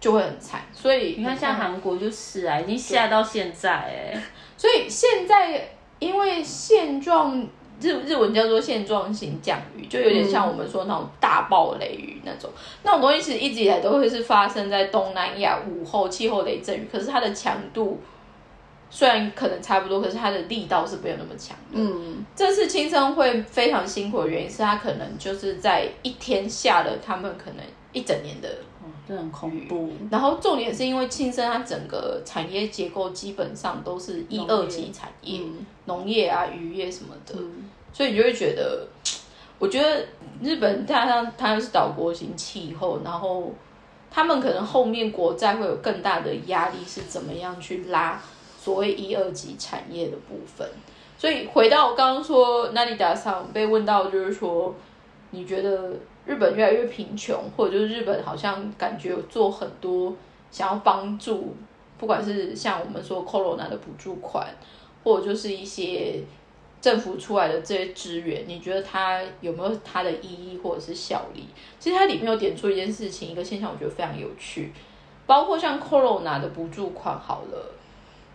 [0.00, 0.62] 就会很惨。
[0.72, 4.22] 所以你看，像韩国就是啊，已经下到现在哎。
[4.56, 7.46] 所以现在因为现状。
[7.80, 12.48] 日日文叫做现状型降雨，就有点像我们说那种大暴雷雨那种，
[12.84, 18.00] 那种东西其实一直以来都会是发生在东南亚午后气候雷阵雨，可是它的强度
[18.88, 21.72] 虽然可能差不多，可是它的力道是没有那么强的。
[21.72, 28.48] 嗯，这次轻生会非常辛苦的原因是它可能就是在一天下了他们可能一整年的，
[29.08, 29.90] 这很恐怖。
[30.10, 35.40] 然后重点是因为庆生它整个产业结构基本上都是一二级产业，
[35.86, 37.34] 农业啊、渔业什么的。
[37.92, 38.86] 所以你就会觉得，
[39.58, 40.04] 我觉得
[40.42, 43.54] 日本加上它又是岛国型气候，然后
[44.10, 48.20] 他们可能后面国债会有更大的压力，是怎么样去拉
[48.60, 50.68] 所谓一二级产业的部分？
[51.16, 54.74] 所以回到我刚刚说，那里达上被问到，就是说
[55.34, 55.92] 你觉得
[56.24, 60.14] 日本越来越贫穷，或者就是日本好像感觉有做很多
[60.50, 61.54] 想要帮助，
[61.98, 64.46] 不管是像我们说 Corona 的补助款，
[65.02, 66.22] 或者就是一些。
[66.84, 71.48] 政府出来的这些资源，你觉得它有没有它的意义或者是效力？
[71.78, 74.70] 其实它里面有点出一件事情，一个现象，我觉得非常有趣，
[75.24, 77.72] 包括像 Corona 的补助款，好了，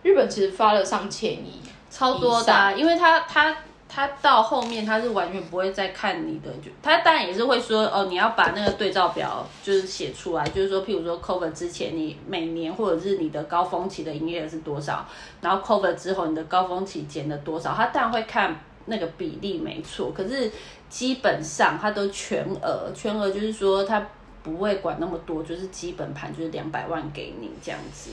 [0.02, 3.56] 日本其实发了上千亿，超多的，因为它它。
[3.92, 15.04] 他到后面他是完全不会再看你的，就他当然也是会说哦，你要把那个对照表就是写出来，就是说，譬如说 cover 之前你每年或者是你的高峰期的营业额是多少，
[15.40, 20.50] 然后 cover 之后你的高峰期减了多少，他当然会看那个比例没错，可是
[20.88, 24.06] 基本上他都全额，全额就是说他
[24.42, 28.10] 不会管那么多，就是基本盘就是两百万给你这样子。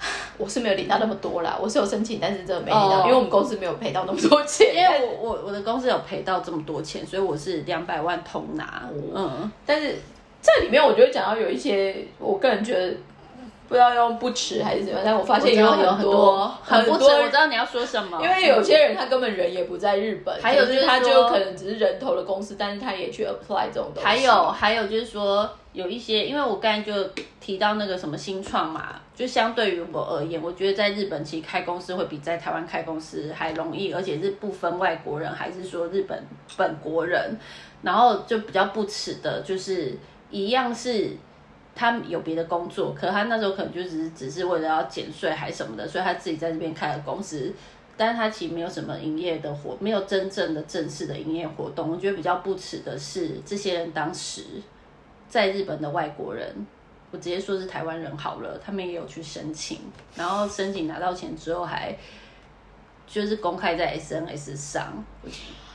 [0.38, 4.74] 我是没有领到那么多啦，我是有申请，但是真的没领到，因为我们公司没有赔到那么多钱。
[4.74, 8.84] 因为我我我的公司有赔到这么多钱，所以我是两百万通拿。
[9.14, 9.96] 嗯，但是
[10.40, 12.94] 这里面我觉得讲到有一些，我个人觉得
[13.68, 17.04] 不知道用不耻还是怎么样，但我发现有很多很不耻。
[17.04, 24.04] 我知道你要说什么，因为有些人他根本人也不在日本，还有就是他就可能只是人头的公司，但是他也去 apply 这种东西。
[24.04, 25.50] 还有还有就是说。
[25.74, 26.92] 有一些，因为我刚才就
[27.38, 36.22] 提到那个什么新创嘛，就相对于我而言，我觉得在日本其实开公司会比在台湾开公司还容易，而且是不分外国人还是说日本
[36.56, 37.36] 本国人，
[37.82, 39.98] 然后就比较不耻的，就是
[40.30, 41.10] 一样是
[41.74, 47.52] 他有别的工作，可他那时候可能就只是只是为了要减税还什么的，所以他自己在这边开了公司。
[47.96, 51.90] 但是它其实没有什么营业的活，没有真正的正式的营业活动。
[51.90, 54.44] 我觉得比较不耻的是，这些人当时
[55.28, 56.48] 在日本的外国人，
[57.10, 59.78] 我直接说是台湾人好了，他们也有去申请，
[60.14, 61.96] 然后申请拿到钱之后还
[63.06, 65.04] 就是公开在 SNS 上，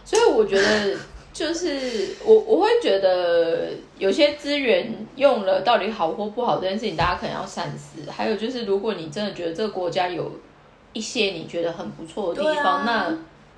[0.06, 0.98] 所以我觉得。
[1.34, 8.08] 就是我我会觉得有些资源用了到底好或不好这件事情，大家可能要三思。
[8.08, 10.32] 还有就是，如果你真的觉得这个国家有
[10.94, 13.12] 一些你觉得很不错的地方，那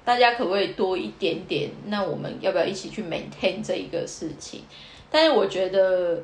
[0.06, 1.70] 大家可不可以多一点点？
[1.88, 4.64] 那我们要不要一起去 maintain 这一个事情？
[5.12, 6.24] 但是我觉得，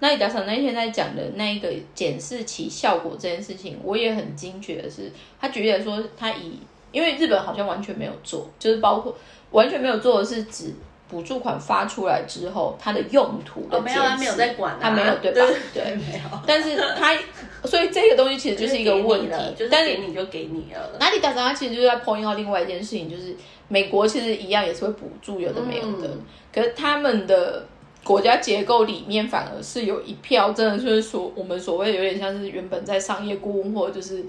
[0.00, 5.10] 那你打赏那天在讲的那一个检视其效果这件事情，我也很惊觉的是，
[5.40, 6.58] 他举例来说，他以
[6.92, 9.16] 因为日本好像完全没有做，就是包括。
[9.50, 10.74] 完全没有做的是指
[11.08, 15.46] 补助款发出来之后，它的用途的没有，他没有在管，他没有对吧？
[15.72, 16.40] 对，没有。
[16.44, 17.16] 但是他，
[17.62, 20.96] 所以这个东西其实就是一个问题，就是给你就给你了。
[20.98, 21.46] 哪里打仗？
[21.46, 23.36] 他其实就是在 point out 另外一件事情，就是
[23.68, 26.10] 美国其实一样也是会补助有的没有的，
[26.52, 27.64] 可是他们的
[28.04, 34.24] 国家结构里面反而是有一票，真的就是说我们所谓有点像是原本在商业顾问或者就是。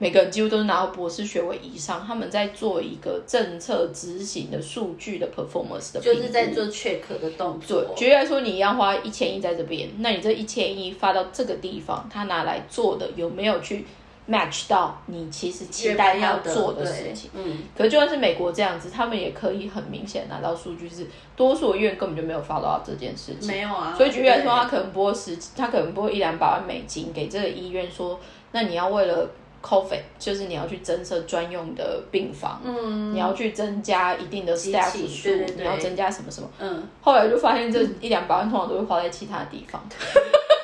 [0.00, 7.84] 每个人几乎都是拿到博士学位以上，他们在做一个政策执行的数据的 performance 的，就是在做 check 的动作。
[7.96, 13.86] 举例来说，你要花一千亿在这边，那你这一千亿发到这个地方，他拿来做的有没有去
[14.28, 17.30] match 到你其实期待要做的事情？
[17.34, 17.58] 嗯。
[17.76, 23.48] 可就算是美国这样子，他们也可以很明显拿到数据，是多数医院根本就没有发到这件事情。
[23.48, 23.94] 没有啊。
[23.96, 28.18] 所以举例来说，他可能拨十，他可能拨一两百万美金给这个医院，说，
[28.52, 29.28] 那你要为了
[29.60, 39.82] Covid 就是你要去增设专用的病房，嗯，你要去增加一定的 staff 数，你要增加什么什么，嗯，后来就发现这一两百万通常都会花在其他地方，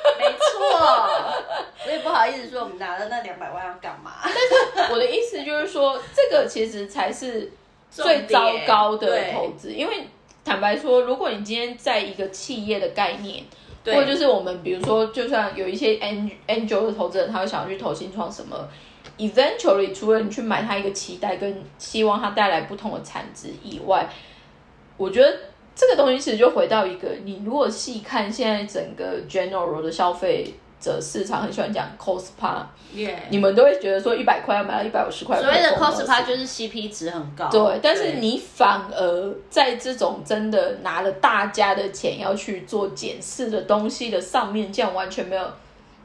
[1.85, 7.51] 我也不好意思说我们拿了那两百万要干嘛，但是我的意思就是说，这个其实才是
[7.89, 10.07] 最糟糕的投资，因为
[10.43, 13.43] 坦白说，如果你今天在一个企业的概念。
[13.87, 15.99] 或者就是我们，比如说，就算有一些
[16.47, 18.67] angel 的投资人，他会想要去投新创什么
[19.19, 24.09] ，eventually 除了你去买它一个期待跟希望它带来不同的产值以外，
[24.97, 25.31] 我觉得
[25.75, 30.51] 这个东西其实就回到一个，你如果细看现在整个 general 的消费。
[30.85, 32.63] 的市场很喜欢讲 cost par，
[33.29, 35.41] 你们都会觉得说一百块要买到一百五十块。
[35.41, 37.49] 所谓的 cost par 就是 CP 值很高。
[37.49, 45.45] 对，但是你反而在这种真的拿了大家的钱要去做检视的东西的上面，这样完全没有。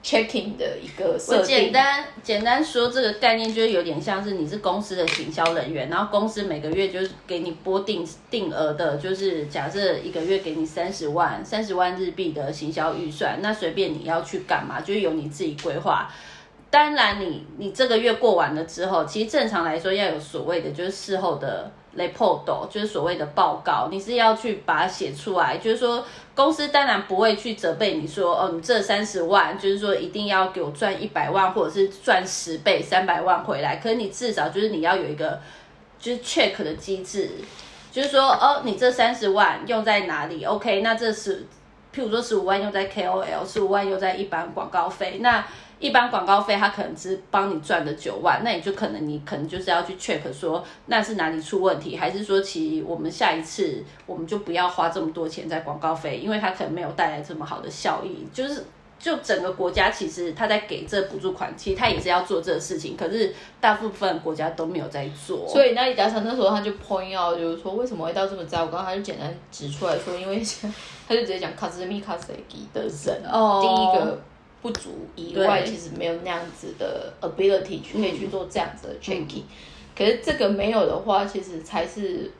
[0.02, 1.44] Checking 的一个设定。
[1.44, 16.10] 简单简单说，这个概念就是有点像是你是公司的行销人员，然后公司每个月就是给你拨定定额的，就是假设一个月给你三十万三十万日币的行销预算，那随便你要去干嘛，就是由你自己规划。
[16.70, 21.70] 当然，你你这个月过完了之后，其实正常来说要有所谓的就是事后的。
[21.96, 25.58] Report 就是所谓的报告，你是要去把它写出来。
[25.58, 33.76] 就是说，公司当然不会去责备你说，哦，你这三十万，就是说一定要给我赚一百万，或者是赚十倍三百万回来。
[33.76, 35.40] 可是你至少就是你要有一个
[35.98, 37.30] 就是 check 的机制，
[37.90, 41.46] 就是说，哦，你这三十万用在哪里？OK，那这是
[41.94, 45.44] 譬如说十五万用在 KOL，十五万用在一般广告费，那。
[45.80, 58.26] 一般广告费，他可能只帮你赚了九万，那你就可能你可能就是要去 check 说那是哪里出问题，还是说其实我们下一次我们就不要花这么多钱在广告费，因为它可能没有带来这么好的效益。
[58.30, 58.62] 就是
[58.98, 65.48] 就整个国家其实他在给这补助款，其实他也是要做这个事情，可是大部分国家都没有在做。
[65.48, 68.64] 所以那李嘉诚那时候他就 point out 就是说为什么会到这么糟？
[68.64, 70.42] 我刚刚他就简单指出来说，因为
[71.08, 73.22] 他就直接讲 Kazumi Kazaki 的人，
[73.62, 74.20] 第一个。
[74.62, 79.42] 不足以外，其实没有那样子的 ability 去可以去做这样子的 checking。
[79.96, 82.30] 可是这个没有的话，其实才是。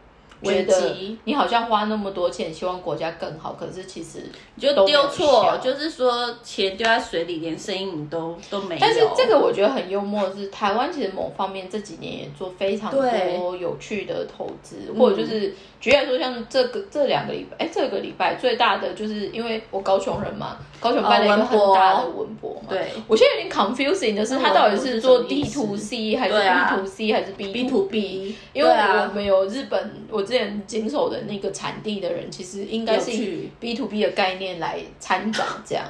[0.48, 4.22] 觉得你好像花那么多钱，希望国家更好，可是其实
[4.54, 8.80] 你就丢错，就是说钱丢在水里，连声音你都都没有。
[8.80, 22.68] 但是这个我觉得很幽默的，是台湾其实某方面这几年也做非常多有趣的投资，或者就是举例来说，像这个这两个礼拜，哎，这个礼拜最大的就是因为我高雄人嘛，高雄办了一个很大的文博嘛。
[22.70, 28.34] 对，我现在有点 confusing 的是，他到底是做 D to C 还是 B to C 还是 B to B？
[28.54, 30.24] 因为我们有日本我。
[30.30, 35.84] 之前经手的那个产地的人，其实应该是以 B to B 的概念来参展这样，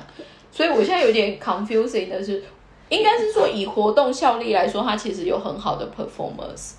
[0.50, 2.42] 所以我现在有点 confusing 的是，
[2.88, 6.76] 应该是说以活动效力来说，它其实有很好的 performance。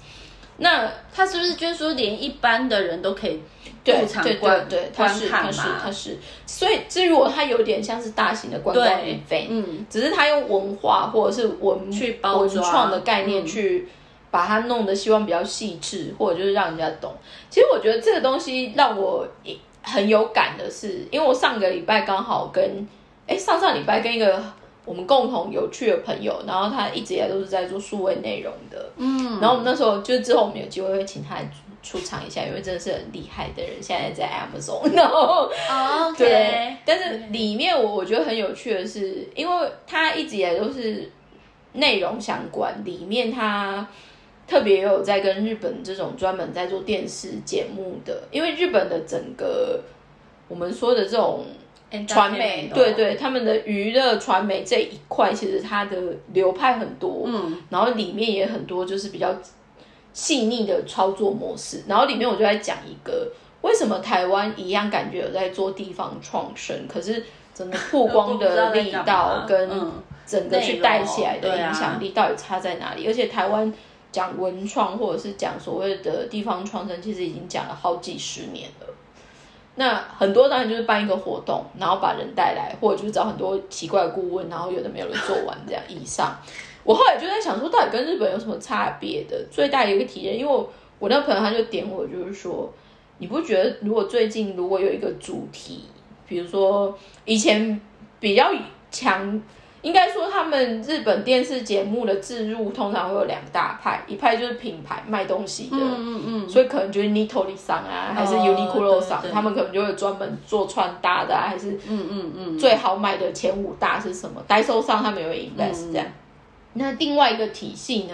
[0.57, 3.39] 那它是不是就是说，连一般的人都可以
[3.86, 13.88] 入场观对，它是它是它是，所以至于我它有点像是大型的观光免费，嗯，只是它用文化或者是文去包文创的概念去。
[14.32, 17.14] 把它弄得希望比较细致，或者就是让人家懂。
[17.50, 19.28] 其实我觉得这个东西让我
[19.84, 22.88] 很有感的是，因为我上个礼拜刚好跟
[23.28, 24.42] 哎上上礼拜跟一个
[24.86, 31.38] 我们共同有趣的朋友，然后他一直以来都是在做数位内容的，嗯，然后我们那时候就之后我们有机会会请他
[31.84, 35.50] 出场一下，因为真的是很厉害的人，现在在 Amazon，然后
[36.18, 41.10] 对，但是里面我我觉得很有趣的是，因为他一直以来都是
[41.74, 43.88] 内容相关，里面他
[44.52, 49.80] 特别有在跟日本这种专门在做电视节目的，因为日本的整个
[50.49, 51.45] 我们说的这种
[52.06, 55.97] 传媒，对对，他们的娱乐传媒这一块，其实它的
[56.34, 59.34] 流派很多，嗯，然后里面也很多就是比较。
[60.14, 63.32] 细腻的操作模式，然后里面我就在讲一个
[63.62, 67.24] 为什么台湾一样感觉有在做地方创生，可是
[67.54, 69.70] 整个曝光的力道 跟
[70.26, 73.08] 整个去带起来的影响力到底差在哪里？
[73.08, 73.74] 而且台湾
[74.12, 78.88] 讲文创或者是讲所谓的地方创生，其实已经讲了好几十年了。
[79.76, 86.36] 那很多当然就是办一个活动，然后把人带来，或者就是找很多奇怪顾问，然后有的没有人做完这样以上。
[86.84, 89.45] 我后来就在想说，到底跟日本有什么差别的？
[89.49, 90.66] 最大的一个体验，因为
[90.99, 92.72] 我那朋友他就点我，就是说，
[93.20, 95.86] 你不觉得如果最近如果有一个主题，
[96.28, 97.80] 比如说以前
[98.20, 98.51] 比较
[98.91, 99.41] 强，
[99.82, 114.40] 应该说他们日本电视节目的置入通常会有两大派，一派就是品牌卖东西的，嗯嗯嗯，所以可能就是 Nitori 上啊，还是 Uniqlo 上，他们可能就会专门做穿搭的，还是嗯嗯嗯，最好卖的前五大是什么？
[114.48, 116.06] 代收上他们有 invest 这样。
[116.74, 118.14] 那另外一个体系呢，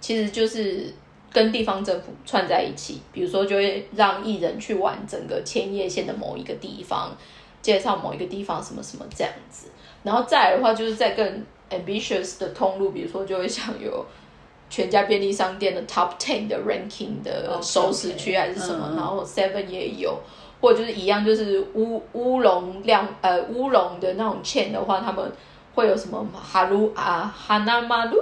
[0.00, 0.94] 其实就是
[1.32, 7.16] 跟地方政府串在一起，比如说就会让艺人去玩整个千叶县的某一个地方，
[7.62, 9.68] 介绍某一个地方什么什么这样子。
[10.02, 14.04] 然后再来的话，就是在更 ambitious 的通路，比如说就会像有
[14.70, 20.18] 全家便利商店的 top ten 的 ranking 的熟食区还是什么，然后 seven 也有，
[20.60, 25.32] 或者就是一样，就是乌乌龙亮呃乌龙的那种 chain 的话，他们。
[25.74, 28.18] 会有什么哈鲁啊哈纳马鲁，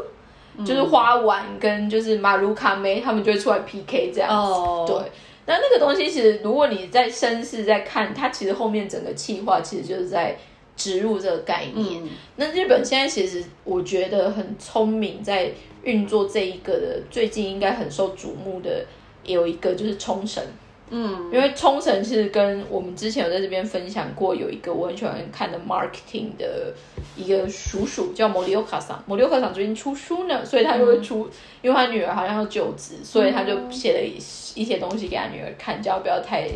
[0.62, 4.93] 就是花丸跟就是马鲁卡梅，他们就会出来 PK 这样子。
[4.93, 5.11] 对，
[5.47, 10.37] 那那个东西其实，如果你在绅士在看，它其实后面整个气化其实就是在
[10.77, 12.03] 植入这个概念。
[12.37, 15.51] 那日本现在其实我觉得很聪明，在
[15.83, 18.85] 运作这一个的，最近应该很受瞩目的
[19.24, 20.43] 有一个就是冲绳。
[20.89, 26.72] 嗯，因为冲绳是跟我们之前有在这边分享过，有一个我很喜欢看的 marketing 的
[27.16, 31.29] 一个叔叔叫摩里欧卡桑，摩里欧卡桑最近出书呢，所以他就会出，
[31.61, 34.14] 因为他女儿好像要就职，所以他就写了一
[34.55, 36.49] 一些东西给他女儿看，叫不要太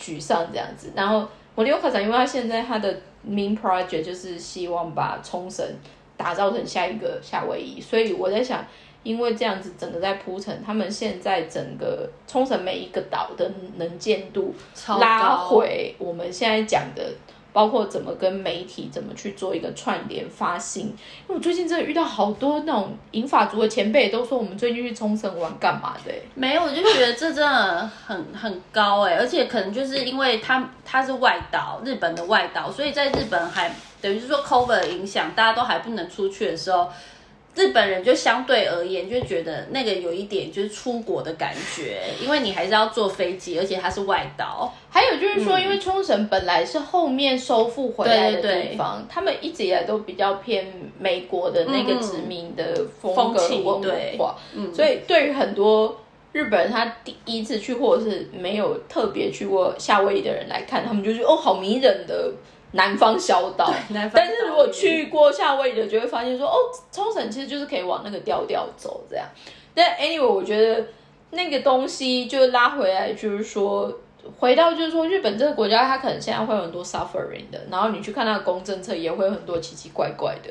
[0.00, 0.90] 沮丧这样子。
[0.94, 5.64] 然后摩里欧卡桑，因为他现在他的 main project 就是希望把冲绳
[6.16, 8.64] 打造成下一个夏威夷，所以我在想。
[9.04, 14.52] 因为这样子，整个在铺陈，他们现在整个冲绳每一个岛的能见度
[14.98, 17.14] 拉回，我们现在讲的，
[17.52, 20.86] 包括怎么跟媒体怎么去做一个串联发信。
[20.86, 20.94] 因
[21.28, 26.12] 为我最近真的遇到好多那种银法族的前辈，都说我们最近去冲绳玩干嘛的？
[26.34, 36.88] 没有，我就觉得这真的很 很高哎，而且可能就是因为他他是外岛，日本的外岛，所以在日本还等于是说 cover 影响，大家都还不能出去的时候。
[37.58, 44.72] 日本人就相对而言就觉得那个有一点就是出国的感觉，因为你还是要坐飞机，而且它是外岛。
[44.88, 53.82] 还有就是说，因为冲绳本来是后面收复回来的地方，他们一直以来都比较偏美国的那个殖民的风格文
[54.16, 54.36] 化，
[54.72, 56.00] 所以对于很多
[56.30, 62.32] 日本人他第一次去或者是没有特别去过夏威夷的人来看，他们就觉得哦，好迷人的。
[62.72, 63.72] 南方小岛，
[64.12, 66.56] 但是如果去过夏威夷的，就会发现说，哦，
[66.92, 69.26] 冲绳其实就是可以往那个调调走这样。
[69.74, 70.84] 但 anyway，我觉得
[71.30, 73.90] 那个东西就拉回来，就是说，
[74.38, 80.50] 回到就是说，日本这个国家，它可能现在会有很多 suffering 的，然后你去看它的公政策，也会有很多奇奇怪怪的。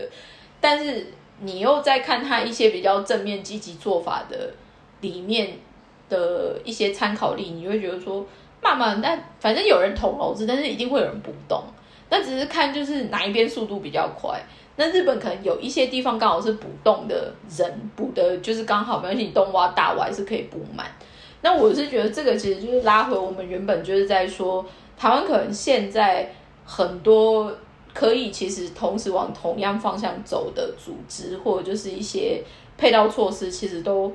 [0.59, 4.51] 但是你又在看它一些比较正面积极做法的
[5.01, 5.59] 里面
[6.09, 8.25] 的一些参考力，你会觉得说，
[8.59, 11.63] 慢慢，但反正有人捅娄子，但是一定会有人不动。
[12.09, 14.41] 那只是看就是哪一边速度比较快。
[14.75, 20.85] 那日本可能有一些地方刚好是补洞的人补的，就是刚好没关系，你洞挖大，我还是可以补满。
[21.41, 26.31] 那我是觉得这个其实就是拉回我们原本就是在说，台湾可能现在
[26.63, 27.51] 很多
[27.93, 32.43] 可以其实同时往同样方向走的组织，或者就是一些
[32.77, 34.11] 配套措施，其实都。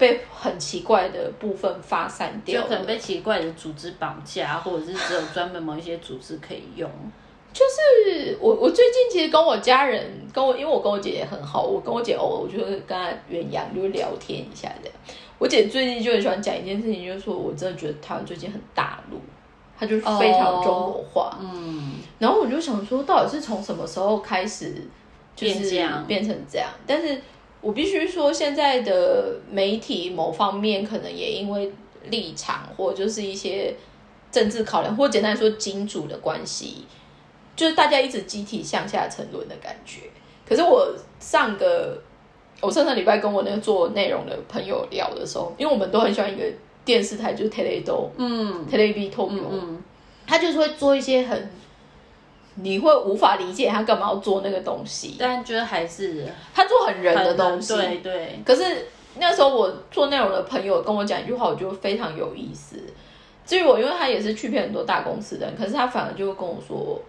[0.00, 6.90] 被很奇怪的部分发散掉，就可能被奇怪的组织绑架，或者是只有专门某一些组织可以用。
[7.52, 14.98] 就是我我最近其实跟我家人跟我，因为我跟我姐姐很好，我跟我姐偶尔我就会跟她鸳鸯，就会聊天一下这样。
[15.38, 19.18] 我姐最近就很喜欢讲一件事情，就是说我真的觉得台湾最近很大陆，
[19.78, 21.38] 她就是非常中国化。
[21.40, 24.88] 嗯，然后我就想说，到底是从什么时候开始
[25.36, 25.70] 就是
[26.06, 26.70] 变成这样？
[26.86, 27.20] 但是
[27.60, 31.70] 我必须说，现在的媒体某方面可能也因为
[32.08, 33.74] 立场或就是一些
[34.32, 36.86] 政治考量，或简单来说金主的关系，
[37.54, 40.02] 就是大家一直集体向下沉沦的感觉。
[40.48, 42.02] 可是我上个
[42.60, 46.44] 我上上礼拜跟我那个做内容的朋友聊的时候，因为我们都很喜欢一个
[46.84, 49.82] 电视台，就是 Teledo，嗯 Telebi t o 嗯嗯，
[50.26, 51.50] 他就是会做一些很
[52.56, 57.74] 你会无法理解他干嘛要做那个东西，但觉得还是他做很人的很东西。
[57.74, 58.88] 对对，可是
[59.18, 62.76] 那时候我做内容的朋友跟我讲一句话，我觉得非常有意思。
[63.46, 67.00] 至于我，因为他也是去骗很多大公司的人，可是他反而就会跟我说，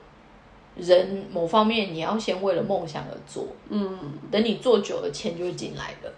[0.76, 4.00] 人某方面你要先为了梦想而做，嗯，
[4.32, 6.12] 等你做久了，钱就会进来的。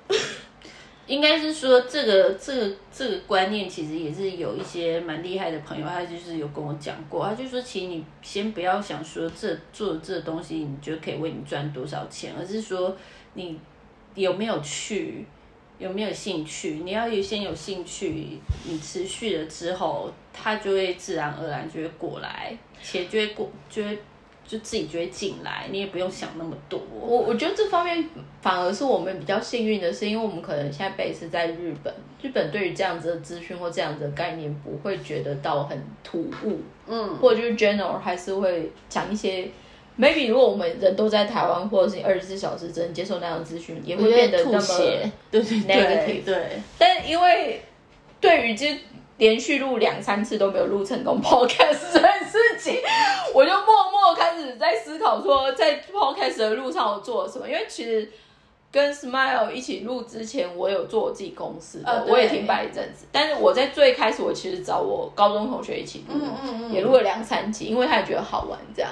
[1.08, 12.96] 应该是说这个这个这个观念其实也是有一些蛮厉害的朋友，他就是有跟我讲过，他就说其实你先不要想说这做这东西你觉得可以为你赚多少钱，而是说
[13.34, 13.60] 你
[14.16, 15.26] 有没有去。
[15.80, 16.82] 有没有兴趣？
[16.86, 23.98] 你要有先有兴趣，你持续了之后，它就会自然而然就会过来，钱就会过，就会
[24.54, 26.80] 就自己就会进来，你也不用想那么多。
[27.02, 28.08] 我我觉得这方面
[28.40, 31.92] 反而是我们比较幸运的是，因为我们可能现在 base 在日本，
[32.22, 39.50] 日本对于这样子的资讯或这样子的概念不会觉得到很突兀，嗯，或者就是 general 还是会讲一些。
[39.96, 44.68] maybe 如果我们人都在台湾，或者是二十四小时只能接受那样的资讯，也会变得那么
[45.32, 46.48] 对对对
[46.80, 47.62] 但因为
[48.20, 48.66] 对于就
[49.24, 52.82] 连续录两三次都没有录成功 podcast 这件事情，
[53.34, 57.48] 我就默默开始在思考说，在 podcast 的路上我做了什么。
[57.48, 58.12] 因为其实
[58.70, 63.06] 跟 Smile 一起录之前，我有做我自己公司的，我也停摆一阵子。
[63.14, 68.92] 但是我在最开始，我其实找我高中同学一起录，嗯嗯嗯也录了两三集，因为他也觉得好玩这样。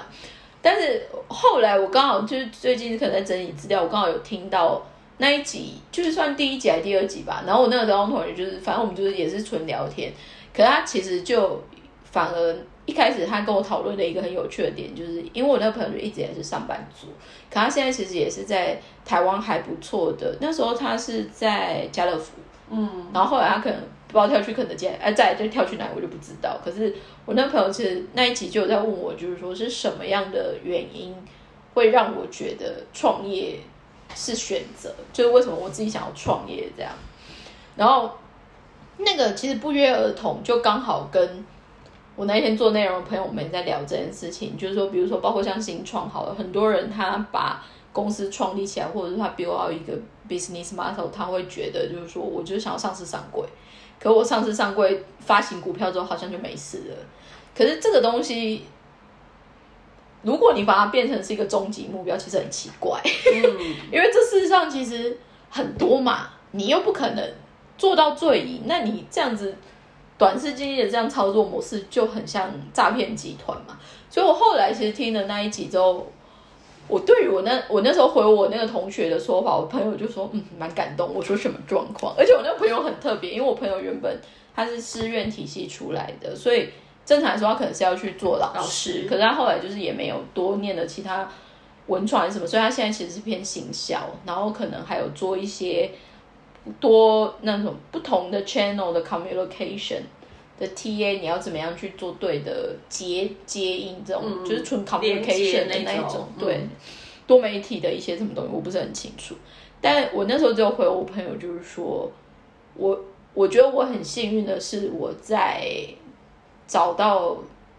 [0.61, 4.81] 但是后来我刚好就是最近可能在整理资料，我刚好有听到
[5.21, 7.43] 那一集，就是算第一集还是第二集吧。
[7.45, 10.11] 然后我那个高中同学就是，反正我们就是也是纯聊天，
[10.51, 11.63] 可他其实就
[12.03, 12.57] 反而
[12.87, 17.05] 一开始他跟我讨论的一个很有趣的点，就是因为我那个朋友就一直也是上班族，
[17.51, 20.35] 可他现在其实也是在台湾还不错的。
[20.41, 22.31] 那时候他是在家乐福，
[22.71, 26.59] 嗯，然后后来他可能不知道跳去肯德基，哎、再就跳去哪我就不知道。
[26.65, 26.91] 可是
[27.25, 31.15] 我那朋友其实那一集就有在问我，就是说是什么样的原因
[31.75, 33.59] 会让我觉得创业
[34.15, 36.91] 是选择，就是为什么我自己想要创业这样。
[37.75, 38.11] 然后
[38.97, 41.45] 那个其实不约而同，就刚好跟
[42.15, 49.97] 我那一天做内容的朋友们在聊这件事情，就是说，比如说包括像新创好了，很多人他把公司创立起来，或者是他 build out 一个
[50.29, 53.43] business model，他会觉得就是说我就是想要上市上柜，
[53.99, 56.95] 可我上市上柜发行股票之后好像就没事了。
[57.57, 58.65] 可是这个东西，
[60.23, 63.41] 如果你把它变成是一个终极目标，其实很奇怪，嗯，
[63.91, 65.17] 因为这事实上其实
[65.49, 67.33] 很多嘛，你又不可能
[67.77, 69.55] 做到最赢，那你这样子
[70.17, 73.79] 短视经济的这样操作模式就很像诈骗集团嘛。
[74.09, 76.05] 所以我后来其实听了那一集之后，
[76.87, 81.11] 我对于我那我那时候回我那个同学的说法，我朋友就说嗯蛮感动。
[81.13, 82.13] 我说什么状况？
[82.17, 84.19] 而且我那个朋友很特别，因为我朋友原本
[84.53, 86.69] 他是师院体系出来的，所以
[87.05, 91.29] 正常来说他可能是要去做老老师，可是他后来就是也没有多念的其他
[91.87, 95.89] 文传什么，所以他现在其实是偏行销，然后可能还有做一些
[96.79, 100.01] 多那种不同的 channel 的 communication
[100.59, 106.67] 的 TA，你要怎么样去做对的接接应这种，嗯就是纯 communication 的那一种对，
[107.25, 109.35] 多媒体的一些什么东西，我不是很清楚。
[109.81, 112.09] 但我那时候只有回我朋友，就是说
[112.75, 115.67] 我我觉得我很幸运的是我在
[116.71, 117.35] 找到，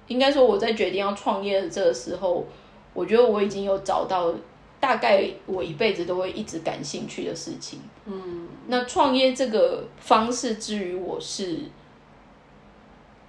[0.06, 2.44] 应该说我在决定要创业的这个时候，
[2.92, 4.34] 我觉得我已经有找到
[4.78, 7.80] 大概我一辈子都会一直感兴趣的事情。
[8.04, 11.60] 嗯，那创业这个方式，至于我是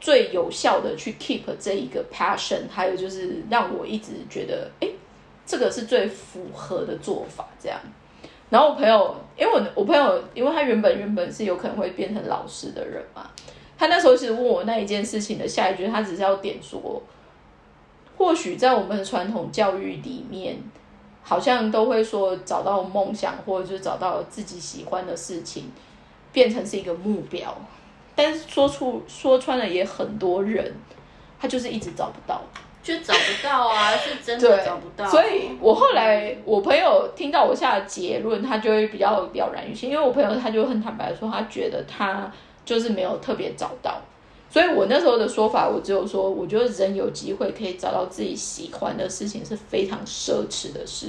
[0.02, 4.90] 最有效的去 keep 这一个 passion，还有就是让我一直觉得，哎，
[5.46, 7.80] 这个是最符合的做法，这样。
[8.50, 13.30] 然后我朋友，因为我我朋友，因为他原本原本是有可能会变成老师的人嘛，
[13.84, 17.04] 他那时候其实问我那一件事情的下一句，他只是要点说，
[18.18, 20.56] 或许在我们的传统教育里面，
[21.22, 25.70] 好像都会说找到梦想，或者就是找到自己喜欢的事情，
[26.32, 27.54] 变成是一个目标。
[28.16, 30.74] 但是说出说穿了，也很多人
[31.38, 32.42] 他就是一直找不到。
[32.82, 35.06] 就找不到啊，是真的找不到。
[35.06, 42.32] 所以我后来我朋友听到我下的结论，他就会比较了然于心，因为我朋友他就很坦白说，他觉得他
[42.66, 44.02] 就是没有特别找到。
[44.50, 51.08] 所以我那时候的说法，我只有说，我觉得人有机会可以找到自己喜欢的事情是非常奢侈的事。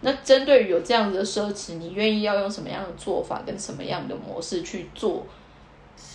[0.00, 5.24] 那针对于有这样子的奢侈，你愿意要用什么样的做法跟什么样的模式去做？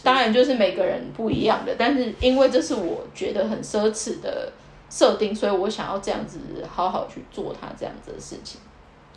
[0.03, 4.51] 当然就是每个人不一样的，但是因为这是我觉得很奢侈的。
[4.87, 6.39] 设定，所以我想要这样子
[6.71, 8.61] 好好去做它这样子的事情。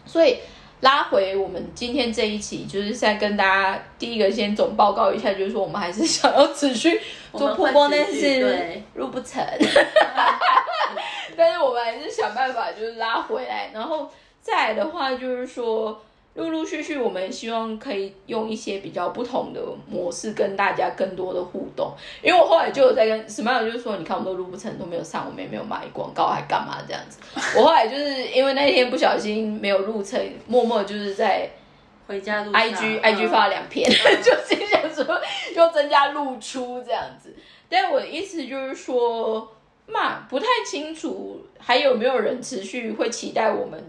[0.06, 0.38] 所以
[0.80, 7.00] 拉回我们今天这一期，就是在跟大家第一个先总报告一下，就是说我们还是想要持续
[7.32, 9.44] 做曝光，但是入不成。
[11.36, 14.10] 但是我们还是想办法就是拉回来，然后
[14.40, 16.00] 再来的话就是说。
[16.38, 19.60] 陆陆续续，我们希望可以用一些比较不同的
[19.90, 21.92] 模式跟大家更多的互动。
[22.22, 27.18] 因为我后来就有在跟 Smile，就是说，你看我们都录不成，都没有上，我们也没有买广告，还干嘛这样子？
[27.58, 31.50] 我后来就是因为那天不小心没有录成，默默就是在
[32.06, 35.20] 回家录 IG IG 发了两篇，就心想说
[35.52, 37.34] 就增加露出这样子。
[37.68, 39.56] 但我的意思就是说，
[39.88, 43.82] 嘛不太清楚还有没有人持续会期待我们。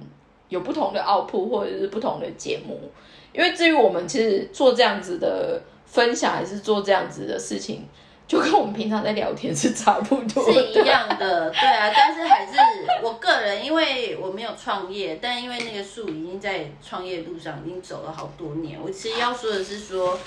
[0.50, 2.92] 有不同的奥普或者是不同的节目，
[3.32, 7.88] 因为至于我们其实做这样子的分享，还是做这样子的事情，
[8.28, 11.92] 就跟我们平常在聊天是差不多，是一样的，对啊。
[11.96, 12.58] 但是还是
[13.04, 18.80] 我个人，因为我没有创业，但因为那个树已经在创业路上已经走了好多年。
[18.84, 20.20] 我其实要说的是，说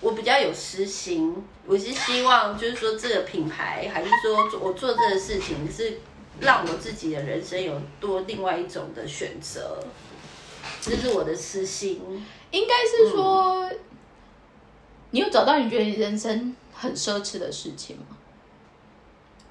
[0.00, 1.32] 我比较有私心，
[1.64, 6.00] 我是希望就是说这个品牌，还是说我做这个事情是。
[6.40, 9.82] 让我自己的人生有多另外一种的选择，
[10.80, 12.00] 这是我的私心。
[12.50, 13.70] 应该是说，
[15.10, 18.16] 你有找到你觉得你人生很奢侈的事情吗？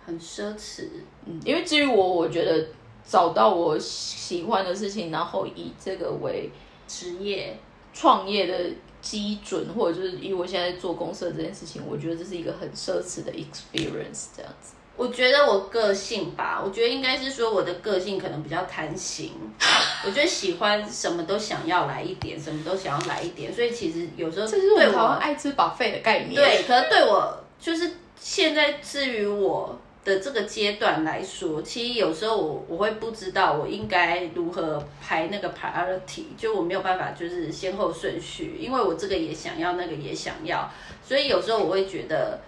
[0.05, 0.87] 很奢侈，
[1.25, 2.67] 嗯，因为至于我，我觉得
[3.05, 6.49] 找到我喜欢的事情，然后以这个为
[6.87, 7.59] 职业
[7.93, 8.71] 创业的
[9.01, 14.73] 基准，或者就是以我现在做公司的这件事情，我觉得这是一个很奢侈的 experience，这样子。
[14.97, 19.31] 我觉得我个性吧，我觉得应该是说我的个性可能比较贪心，
[20.03, 26.33] 我觉得喜欢什么都想要来一点，什么都想要来一点，所以其实有时候对我爱吃饱费的概念。
[26.33, 40.67] 对，可能对我就是现在至于我的这个阶段来说，其实有时候我我会不知道我应该如何排那个 priority，就我没有办法就是先后顺序，因为我这个也想要，那个也想要，
[41.07, 42.39] 所以有时候我会觉得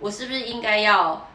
[0.00, 1.30] 我是不是应该要。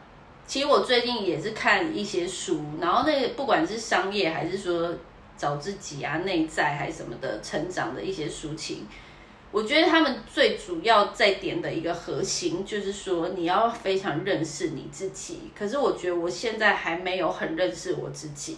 [0.50, 4.92] 其实我最近也是看一些书，然后那个不管是商业还是说
[5.38, 8.84] 找自己啊、内在还是什么的成长的一些书情，
[9.52, 15.52] 我觉得他们最主要在点的一个核心就是说你要非常认识你自己。
[15.56, 18.56] 可是我觉得我现在还没有很认识我自己。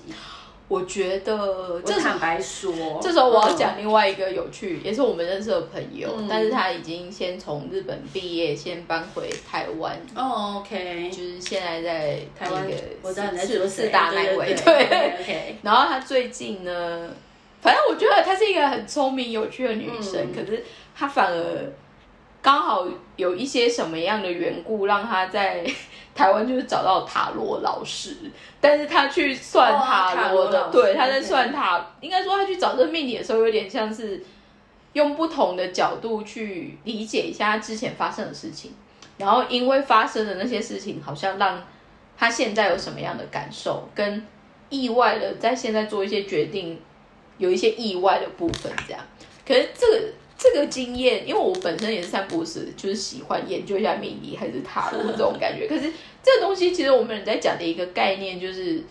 [0.69, 10.01] 我觉得，这坦白说，这时候我要讲另外一个有趣，也是我们认识的朋友，但是他已经先从日本毕业，先搬回台湾。
[10.15, 12.67] 哦，OK，就是现在在台湾，
[13.03, 14.85] 我在四四大那位，对
[15.21, 15.57] ，OK。
[15.63, 17.11] 然后他最近呢，
[17.61, 21.73] 反正我觉得她是一个很聪明有趣的女生，可是她反而
[22.43, 22.87] 刚好
[23.17, 25.65] 有一些什么样的缘故，让他在。
[26.15, 28.15] 台湾就是找到塔罗老师，
[28.61, 34.23] 但是他去算塔罗的，对，他在算塔，应该说他去找这个命理的时候，有点像是
[34.93, 38.75] 用不同的角度去理解一下他之前发生的事情，
[39.17, 41.65] 然后因为发生的那些事情，好像让
[42.19, 44.27] 他现在有什么样的感受，跟
[44.69, 46.79] 意外的在现在做一些决定，
[47.39, 49.03] 有一些意外的部分，这样，
[49.49, 50.03] 可是这个。
[50.43, 55.69] 这个经验，因为我本身也是三不时，就是喜欢研究一下命理还是塔罗这种感觉。
[55.69, 55.83] 可是
[56.21, 58.83] 这个东西，其实我们人在讲的一个概念，就是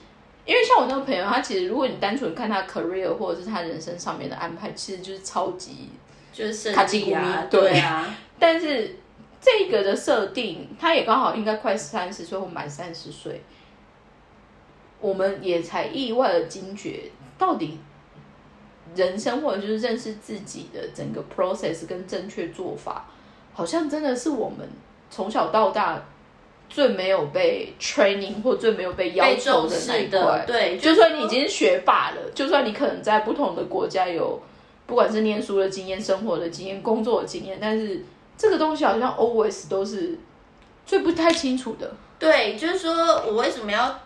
[0.45, 5.89] 因为像我那个朋友，他其实如果你单纯看他 career 或者是他人生上面的安排，其实就是超级
[6.32, 8.16] 就是卡基啊，对啊。
[8.39, 8.95] 但是
[9.41, 13.41] 这个的设定，他也刚好应该快三十岁或满三十岁，
[15.02, 17.78] 我们也才意外的惊觉到底。
[18.96, 23.06] 人生或者就是认识自己的整个 process 跟正确做法，
[23.54, 24.68] 好像真的是我们
[25.10, 26.04] 从小到大
[26.70, 30.44] 最没有被 training 或最没有被要求的那一块。
[30.46, 34.42] 对，就算你已经学霸了，就算你可能在不同的国家有
[34.86, 38.04] 不管是念书的经验、生活的经验、工作的经验，但是
[38.38, 40.18] 这个东西好像 always 都是
[40.86, 41.92] 最不太清楚的。
[42.20, 42.94] 对，就是说
[43.28, 44.00] 我为什么要？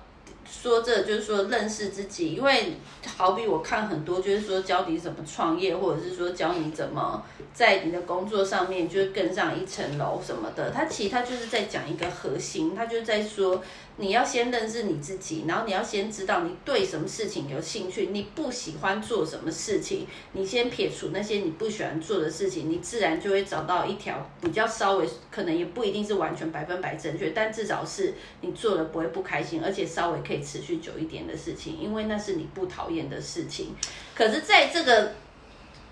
[0.49, 2.77] 说这就是说认识自己，因为
[3.17, 7.23] 好比我看很多就是说教你怎么创业，或者是说教你怎么
[7.53, 13.61] 在你的工作上面就是更上一层楼什么的，他其实他就是在讲一个核心，他就是在说
[13.97, 33.75] 你要先认识你自己，然后你要先知道你对什么事情有兴趣，你不喜欢做什么事情，你先撇除那些你不喜欢做的事情，你自然就会找到一条比较稍微可能也不一定是完全百分百正确，但至少是你做了不会不开心，而且稍微可以持续久一点的事情，因为那是你不讨厌的事情。
[34.13, 35.13] 可是，在这个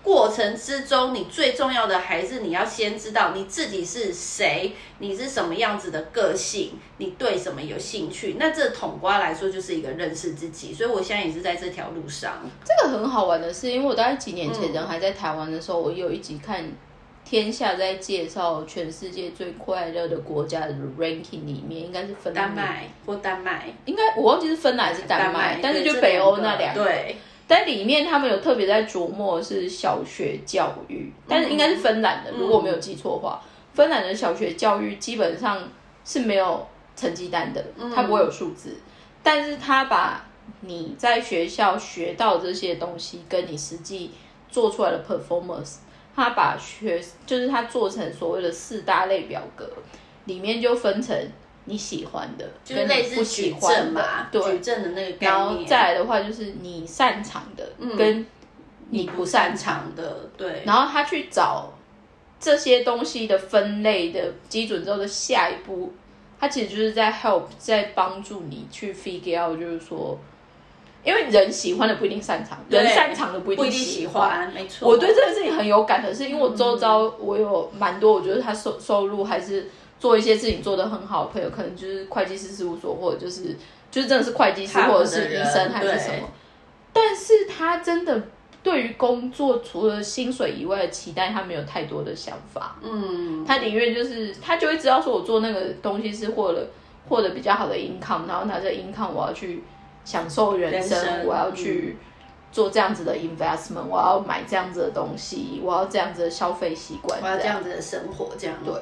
[0.04, 8.36] 过程之中，你最重要的还是你要先知道你自己是谁，你是什么样子的个性，你对什么有兴趣。
[8.38, 12.42] 那这统瓜来说就是一个认识自己，所以我现在也是在这条路上。
[12.62, 16.62] 这个很好玩的是，因为我大概几年前人还在台湾的时候，我有一集看
[17.24, 26.84] 天下在介绍全世界最快乐的国家的 ranking 里面，应该是芬丹麦或丹麦，应该我忘记是芬兰还是丹麦，但是就北欧那两个。
[26.84, 27.16] 对。
[27.46, 33.42] 但里面他们有特别在琢磨是小学教育，但是应该是芬兰的，如果我没有记错的话，
[33.74, 35.68] 芬兰的小学教育基本上
[36.04, 36.66] 是没有
[36.96, 37.64] 成绩单的，
[37.94, 38.76] 它不会有数字，
[39.22, 40.24] 但是他把
[40.60, 44.10] 你在学校学到这些东西，跟你实际
[44.48, 45.76] 做出来的 performance，
[46.16, 49.68] 他把学就是他做成所谓的四大类表格，
[50.24, 51.14] 里面就分成。
[51.66, 55.32] 你喜欢的，就是类似喜欢嘛，对，举证的那个概念。
[55.32, 58.26] 然后再来的话，就是你擅长的，跟
[58.90, 60.62] 你不擅长的，对。
[60.66, 61.72] 然后他去找
[62.38, 65.94] 这些东西的分类的基准之后的下一步，
[66.38, 70.18] 他其实就是在 help，在帮助你去 figure out，就是说，
[71.02, 74.86] 因为人喜欢的不一定擅长，人擅长的不一定喜欢，没错。
[74.86, 79.70] 我对这个事情很有感的是，因为我周遭我有蛮多，我觉得他收收入还是。
[80.04, 83.56] 做一些事情做得很好的，朋友可能就是会计师事务所，或者就是
[83.90, 86.28] 就是真的是会计师，或者是医生还是什么。
[86.92, 88.22] 但是他真的
[88.62, 92.76] 对于工作除了薪水以外的期待，他没有太多的想法。
[92.82, 96.68] 嗯，他宁愿就是他就会知道说，我做那个东西是获得
[97.08, 99.64] 获得比较好的 income，然后拿着 income 我要去
[100.04, 101.96] 享受人生，我要去
[102.52, 108.74] 做这样子的 investment，我要买这样子的东西，我要这样子的消费习惯，我要这样子的生活，这样对。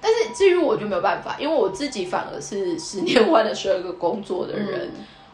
[0.00, 4.90] 但是至于我就没有办法，因为我自己反而是十年换了十二个工作的人。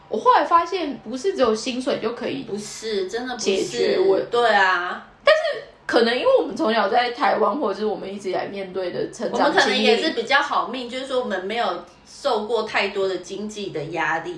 [0.07, 4.19] 我后来发现，不是只有薪水就可以，不是真的解决我。
[4.29, 14.35] 对啊，但是可能因为我们从小在台湾，或者是我们一直以来面对的成长，我们可能也是比较好命，就是说我们没有受过太多的经济的压力。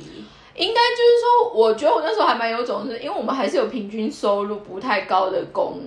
[0.55, 5.79] 应该就是说，我觉得我那时候还蛮有种，是因为我们还是有平均收入不太高的工。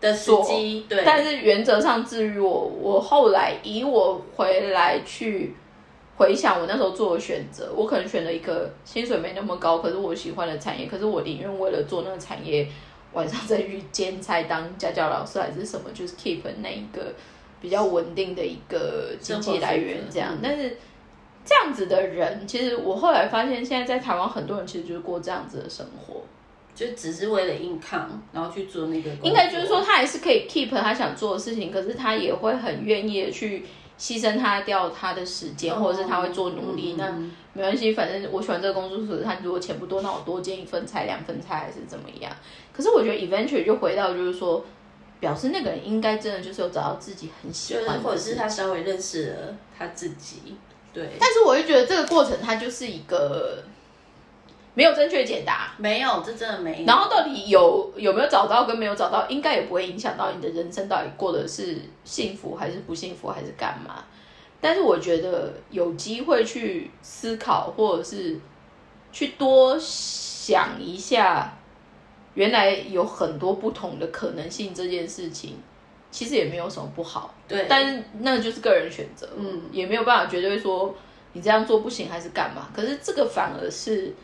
[0.00, 5.54] 的时机，对，但是原则上，至于我，我后来以我回来去
[6.16, 12.68] 回想我那时候做的选择，我可能选了一个薪水没那么高，可是我喜欢的产业，可是我宁愿为了做那个产业，
[13.12, 17.12] 晚上再去兼差当家教老师还是什么，就是 keep 那一个
[17.60, 20.36] 比较稳定的一个经济来源这样。
[20.42, 20.76] 但是
[21.44, 26.22] 这样子的人，其实我后来发现，现在在台湾很多人其实就是过这样子的生活。
[26.78, 29.10] 就只是为了硬抗，然后去做那个。
[29.20, 33.66] 应该就是说，他还是可以 keep 他想做的事情，可是他也会很愿意的去
[33.98, 36.94] 牺牲他掉他的时间，或者是他会做努力。
[36.96, 37.10] 那
[37.52, 42.30] 没关系，反正我喜欢这个工作，所以他如果钱不多，那我多兼一份菜、两份菜还是怎么样？
[42.72, 44.64] 可是我觉得 eventually 就回到就是说，
[45.18, 50.56] 表示那个人应该真的就是有找到自己很喜欢，或者是他稍微认识了他自己。
[50.94, 51.10] 对。
[51.18, 53.64] 但是我就觉得这个过程，它就是一个。
[54.78, 56.86] 没有正确解答，没有，这真的没有。
[56.86, 64.04] 然后到底有有没有找到跟没有找到，应该也不会影响到你的人生到底过的是幸福还是不幸福还是干嘛。
[64.60, 68.38] 但是我觉得有机会去思考，或者是
[69.10, 71.52] 去多想一下，
[72.34, 75.56] 原来有很多不同的可能性，这件事情
[76.12, 77.34] 其实也没有什么不好。
[77.48, 80.94] 对，但是那就是个人选择，嗯，也没有办法绝对说
[81.32, 82.68] 你这样做不行还是干嘛。
[82.72, 84.14] 可是这个反而是。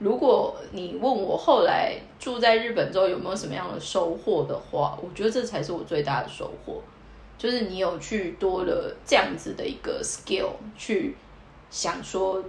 [0.00, 6.82] 如果你问我后来住在日本之后有没有什么样的收获的话，我觉得这才是我最大的收获，
[7.36, 11.14] 就是你有去多了这样子的一个 skill 去
[11.68, 12.42] 想说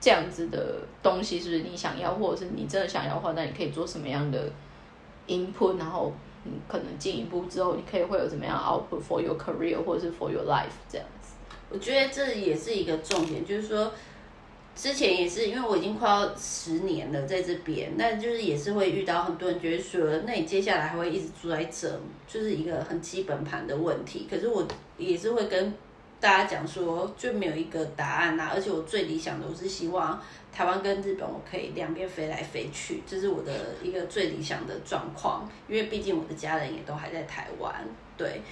[0.00, 4.48] 这样子的东西是不是你想要，或者是你真的想要的话，那你可以做什么样的
[5.26, 6.12] input，然后
[6.44, 11.32] 你可能进一步之后，你可以会有怎么样 output for your career 或者是 for your life 这样子。
[11.70, 13.90] 我觉得这也是一个重点，就是说。
[14.78, 24.28] 之前也是，因为我已经快要十年了在这边，那就是也是会遇到很多人觉得说，那你接下来还会一直住在这，就是一个很基本盘的问题。
[24.30, 24.64] 可是我
[24.96, 25.74] 也是会跟
[26.20, 30.22] 大家讲说就没有一个答案呐、而且我最理想的，我是希望
[30.52, 33.52] 台湾跟日本我可以两边飞来飞去，这是我的
[33.82, 37.74] 一个最理想的状况，因为毕竟我的家人也都还在台湾，
[38.16, 38.42] 对。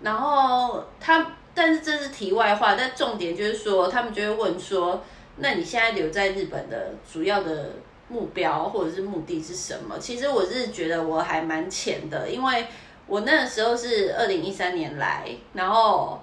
[0.00, 5.00] 然后他，但是这是题外话，但重点就是说，他们就会问说，
[5.42, 7.72] 那你现在留在日本的主要的
[8.08, 9.98] 目标或者是目的是什么？
[9.98, 12.66] 其实我是觉得我还蛮浅的，因为
[13.06, 16.22] 我那时候是二零一三年来，然后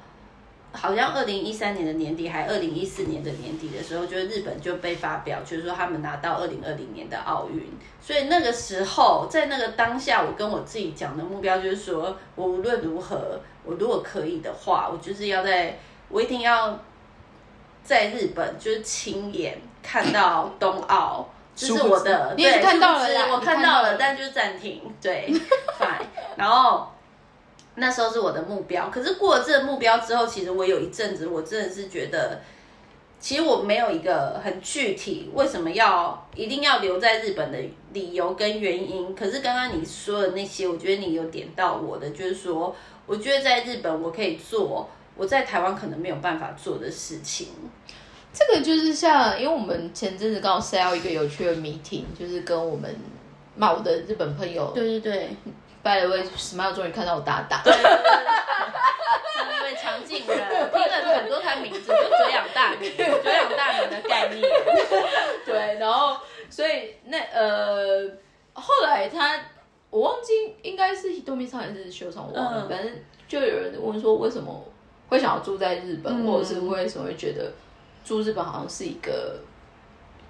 [0.72, 7.64] 好像二零一三年的年底还二零一四年的年底的时候，就是日本就被发表，就是说他们拿到二零二零年的奥运，
[8.00, 16.80] 所以那个时候在那个当下，我跟我自己讲的目标就是说，我无论如何，我如果可以的话，我就是要在，我一定要
[17.90, 21.28] 在日本就是亲眼看到冬奥。
[21.56, 25.28] 这是我的，你也是对看到了殊不知啦我看到了，你看到了但就是暂停，对，
[25.78, 26.06] fine。
[26.38, 26.88] 然后
[27.76, 32.40] 那时候是我的目标，可是过了这个目标之后，其实我有一阵子，我真的是觉得，
[33.20, 37.58] 其实我没有一个很具体为什么要一定要留在日本的
[37.92, 39.14] 理由跟原因。
[39.14, 42.74] 可是刚刚你说的那些，我觉得你有点到我的，就是说，
[43.06, 47.50] 我觉得在日本我可以做我在台湾可能没有办法做的事情。
[48.32, 52.96] 这个就是像，因为我们前阵子刚好 sell 一个有趣的 meeting，就是跟我们
[53.56, 55.30] 嘛我的日本朋友对对对
[55.84, 58.00] ，，by the way，Smile 终于看到我搭档，对对对对
[59.50, 60.38] 那位常静人，
[60.72, 64.48] 我听了很多他名字，就久仰大名，久仰大名的概念。
[65.44, 66.16] 对，然后
[66.52, 68.08] 所以那呃，
[68.54, 69.40] 后来他
[69.90, 72.94] 我忘记应该是 Hitomi 上还是修上，我忘了，嗯反正
[73.28, 74.64] 就有人问说为什么
[75.10, 77.52] 会想要住在日本，嗯或者是为什么会觉得
[78.06, 79.40] 住日本好像是一个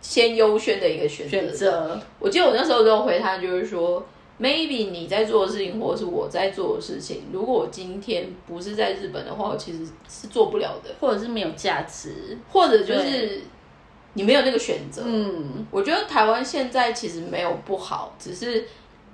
[0.02, 1.30] 先优先的一个选择。
[1.30, 4.02] 选择，我记得我那时候都回他，就是说
[4.40, 12.38] ，maybe 你在做的事情，或者是我在做的事情，如果我今天不是在日本的话，我其实是做不了的，或者是没有价值。
[12.50, 13.42] 或者就是
[14.14, 15.04] 你没有那个选择。
[15.06, 18.66] 嗯，我觉得台湾现在其实没有不好，只是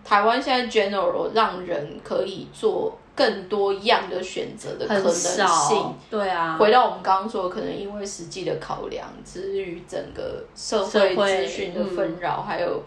[0.04, 5.96] 台湾现在 general 让人可以做更多样的选择的可能性少。。
[6.10, 12.84] 对啊，回到我们刚刚说，可能因为实际的考量，至于整个社会社会资讯的纷扰，还有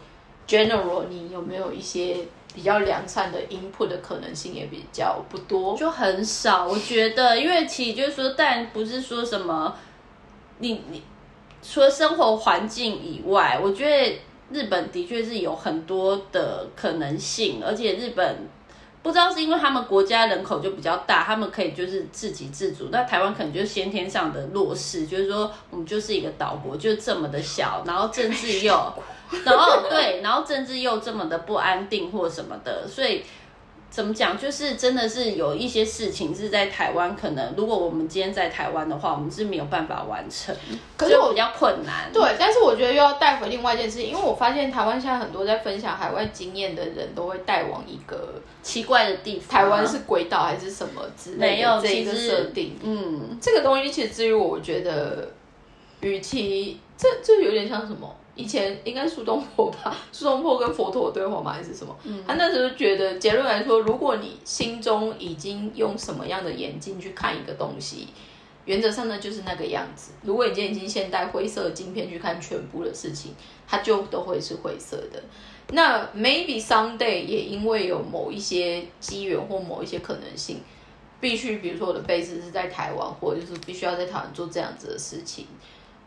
[0.47, 2.19] general 你有没有一些
[2.55, 5.75] 比较良善的 input 的可能性也比较不多。
[5.75, 6.67] 就很少。
[6.67, 9.75] 我觉得，因为其实就是说，但不是说什么，
[10.59, 11.03] 你你
[11.63, 14.21] 除了生活环境以外，我觉得
[14.53, 18.47] 日本的确是有很多的可能性，而且日本。
[19.03, 22.89] 不知道是因为他们国家人口就比较大，他们可以就是自给自足。
[22.91, 28.93] 那台湾可能就是先天上的弱势，就是说我们就是一个岛国，就这么的小，然后政治又，
[29.45, 33.23] 然后对，然后政治又这么的不安定或什么的，所以
[33.91, 40.55] 怎么讲，就是真的是有一些事情是在台湾，可能如果我们今天在台湾的话，我们是没有办法完成，
[40.97, 42.11] 可是我就比较困难。
[42.13, 52.77] 对，但是我觉得又要带回另外一件事情，因为我发现台湾现在很多在分享海外经验的人都会带往一个奇怪的地方，台湾是鬼岛还是什么之类没有的这一个设定。
[52.83, 55.31] 嗯，这个东西其实至于我，我觉得，
[56.01, 58.15] 与其这这有点像什么？
[58.39, 61.53] 以前应该苏东坡吧，苏东坡跟佛陀的对话吗？
[61.53, 61.95] 还是什么？
[62.25, 68.07] 他那时候觉得结论来说，如果你心中已经用什么样的眼睛去看一个东西，
[68.65, 70.13] 原则上呢就是那个样子。
[70.23, 73.35] 如果你今天已经先带灰色的镜片去看全部的事情，
[73.67, 75.21] 它就都会是灰色的。
[75.73, 80.61] 那 maybe someday 也因为有某一些机缘或某一些可能性，
[81.21, 85.49] 必须比如说我的 base 是在台湾，或者就是必须要在台湾做这样子的事情。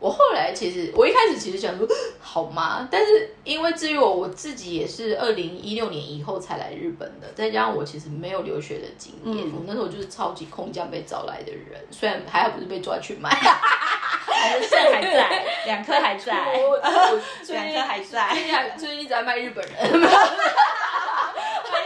[0.02, 1.86] 我后来其实，我一开始其实想说，
[2.20, 2.88] 好吗？
[2.90, 9.52] 但是因为至于我我自己也是二零一六年以后才来日本的，再加上我其实没有留学的经验，嗯。
[9.54, 16.32] 我那时候就是超级空降被找来的人，虽然还好不是被抓去卖，还是肾还在， 两颗还在，
[17.46, 18.28] 两颗还在。
[18.34, 20.08] 最近还最近一直在卖日本人，卖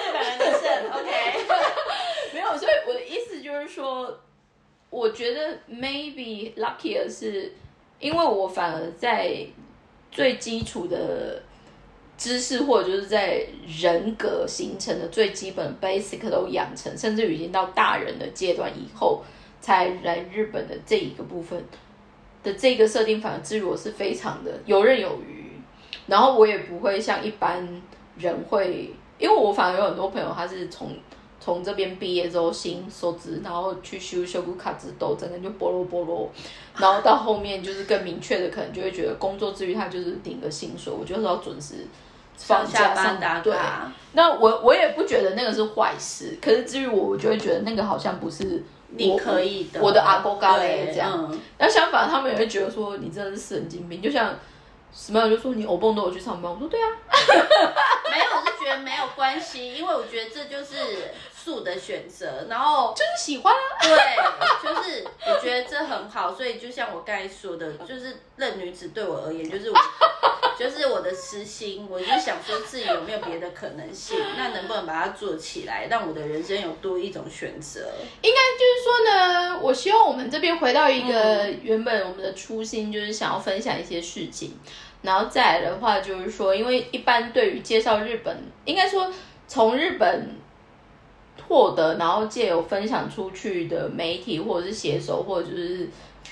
[0.00, 1.44] 日本人的肾， OK。
[2.32, 4.20] 没有，所以我的意思就是说，
[4.88, 7.52] 我觉得 maybe luckier 是
[7.98, 9.38] 因为我反而在
[10.10, 11.42] 最基础的
[12.16, 19.22] 知识或者就是在人格形成的最基本 basic 都养成，甚至已经到大人的阶段以后，
[19.60, 21.62] 才来日本的这一个部分
[22.42, 25.52] 的这个设定，反而自我是非常的游刃有余。
[26.06, 27.66] 然后我也不会像一般
[28.16, 30.90] 人会，因为我反而有很多朋友他是从
[31.46, 36.28] 从这边毕业之后新收资，然后去修修古卡之都，整个就波罗波罗，
[36.76, 41.86] 然后到后面就是更明确的，可能就会觉得工作之余他就是领个薪水，我就是要准时
[42.36, 48.64] 放下班打对，卡，那我我也不觉得那个是坏事，可是至于我，我就会觉得那个好像不是
[48.96, 51.28] 你可以的，我的阿公高嘞对这样。
[51.30, 51.40] 嗯。
[51.60, 54.34] 那相反，他们也会觉得说你真的是神经病，就像
[54.92, 56.88] Smile 就说你偶蹦都有去上班，我说对啊，
[58.10, 60.74] 没有，我是觉得没有关系，因为我觉得这就是
[61.46, 63.78] 素的选择，然后就是喜欢啊。
[63.80, 69.78] 对，就是我觉得这很好，所以就像我刚才说的，就是任女子对我而言，就是我，
[70.58, 77.92] 就是我的私心，我就想说自己有没有别的可能性，那能不能把它做起来，让我的人生有多一种选择？
[78.22, 84.58] 应该就是说呢，我希望我们这边回到一个原本我们的初心，就是想要分享一些事情。
[85.02, 89.12] 然后再来的话，就是说，因为一般对于介绍日本，应该说
[89.46, 90.34] 从日本
[91.48, 95.88] 获得，然后借由分享出去的媒体或者是写手或者就是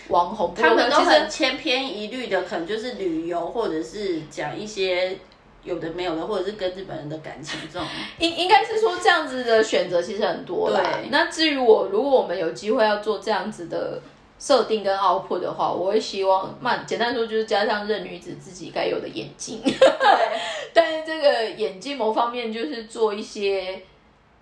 [0.08, 5.16] 网红，他们都其实很千篇一律的，可能就是旅游，或者是讲一些
[5.62, 7.88] 有的没有的，或者是跟日本人的感情这种。
[8.18, 11.08] 应应该是说这样子的选择其实很多啦对。
[11.10, 14.02] 那至于我，如果我们有机会要做这样子的
[14.38, 19.62] 设定跟 output 的话，我会希望，慢简单说就是加上任女子自己该有的眼镜。
[19.62, 19.72] 对，
[20.74, 23.80] 但是这个眼镜某方面就是做一些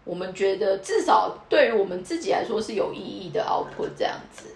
[0.04, 4.46] 我们觉得至少对于我们自己来说是有意义的 output 这样子。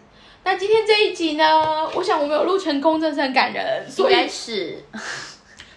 [0.43, 3.85] 那今天这一集呢，我想我们有录成功，真是很感人。
[3.87, 4.79] 应所以该是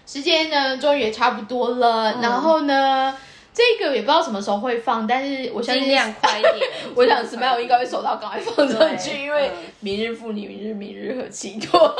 [0.05, 2.19] 时间呢，终于也差不多了。
[2.21, 3.17] 然后呢，
[3.51, 6.69] 这个也不知道什么时候会放，但是我相信尽量快一点。
[6.95, 11.95] 我想 Smile 应该会收到赶快放上去，因为嗯明日复你，明日明日何其多。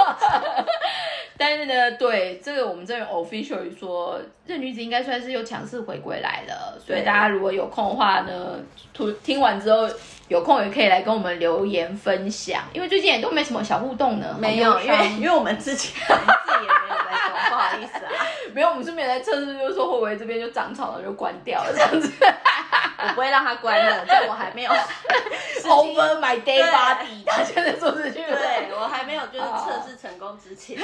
[1.37, 4.19] 但是呢，对这个我们这边 officially 说，
[4.49, 8.55] 任女子应该算是又强势回归来了，所以大家如果有空的话呢，
[8.93, 9.87] 听听完之后
[10.27, 18.11] 有空也可以来跟我们留言分享，因为最近也都没什么小互动呢，没有，因为 因为我们自己自己也没有在做，不好意思啊，
[18.53, 22.11] 没有，我们顺便在测试，就是说会不会这边就长草了就关掉了这样子。
[23.01, 24.71] 我不会让它关的，在我还没有
[25.63, 28.37] Over my day 对 body，他现在做这句了。
[28.37, 30.77] 对我还没有就是测试成功之前。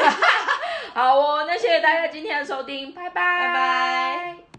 [0.94, 3.55] 好哦，那谢谢大家今天的收听，拜拜，拜拜。
[3.56, 4.55] bye.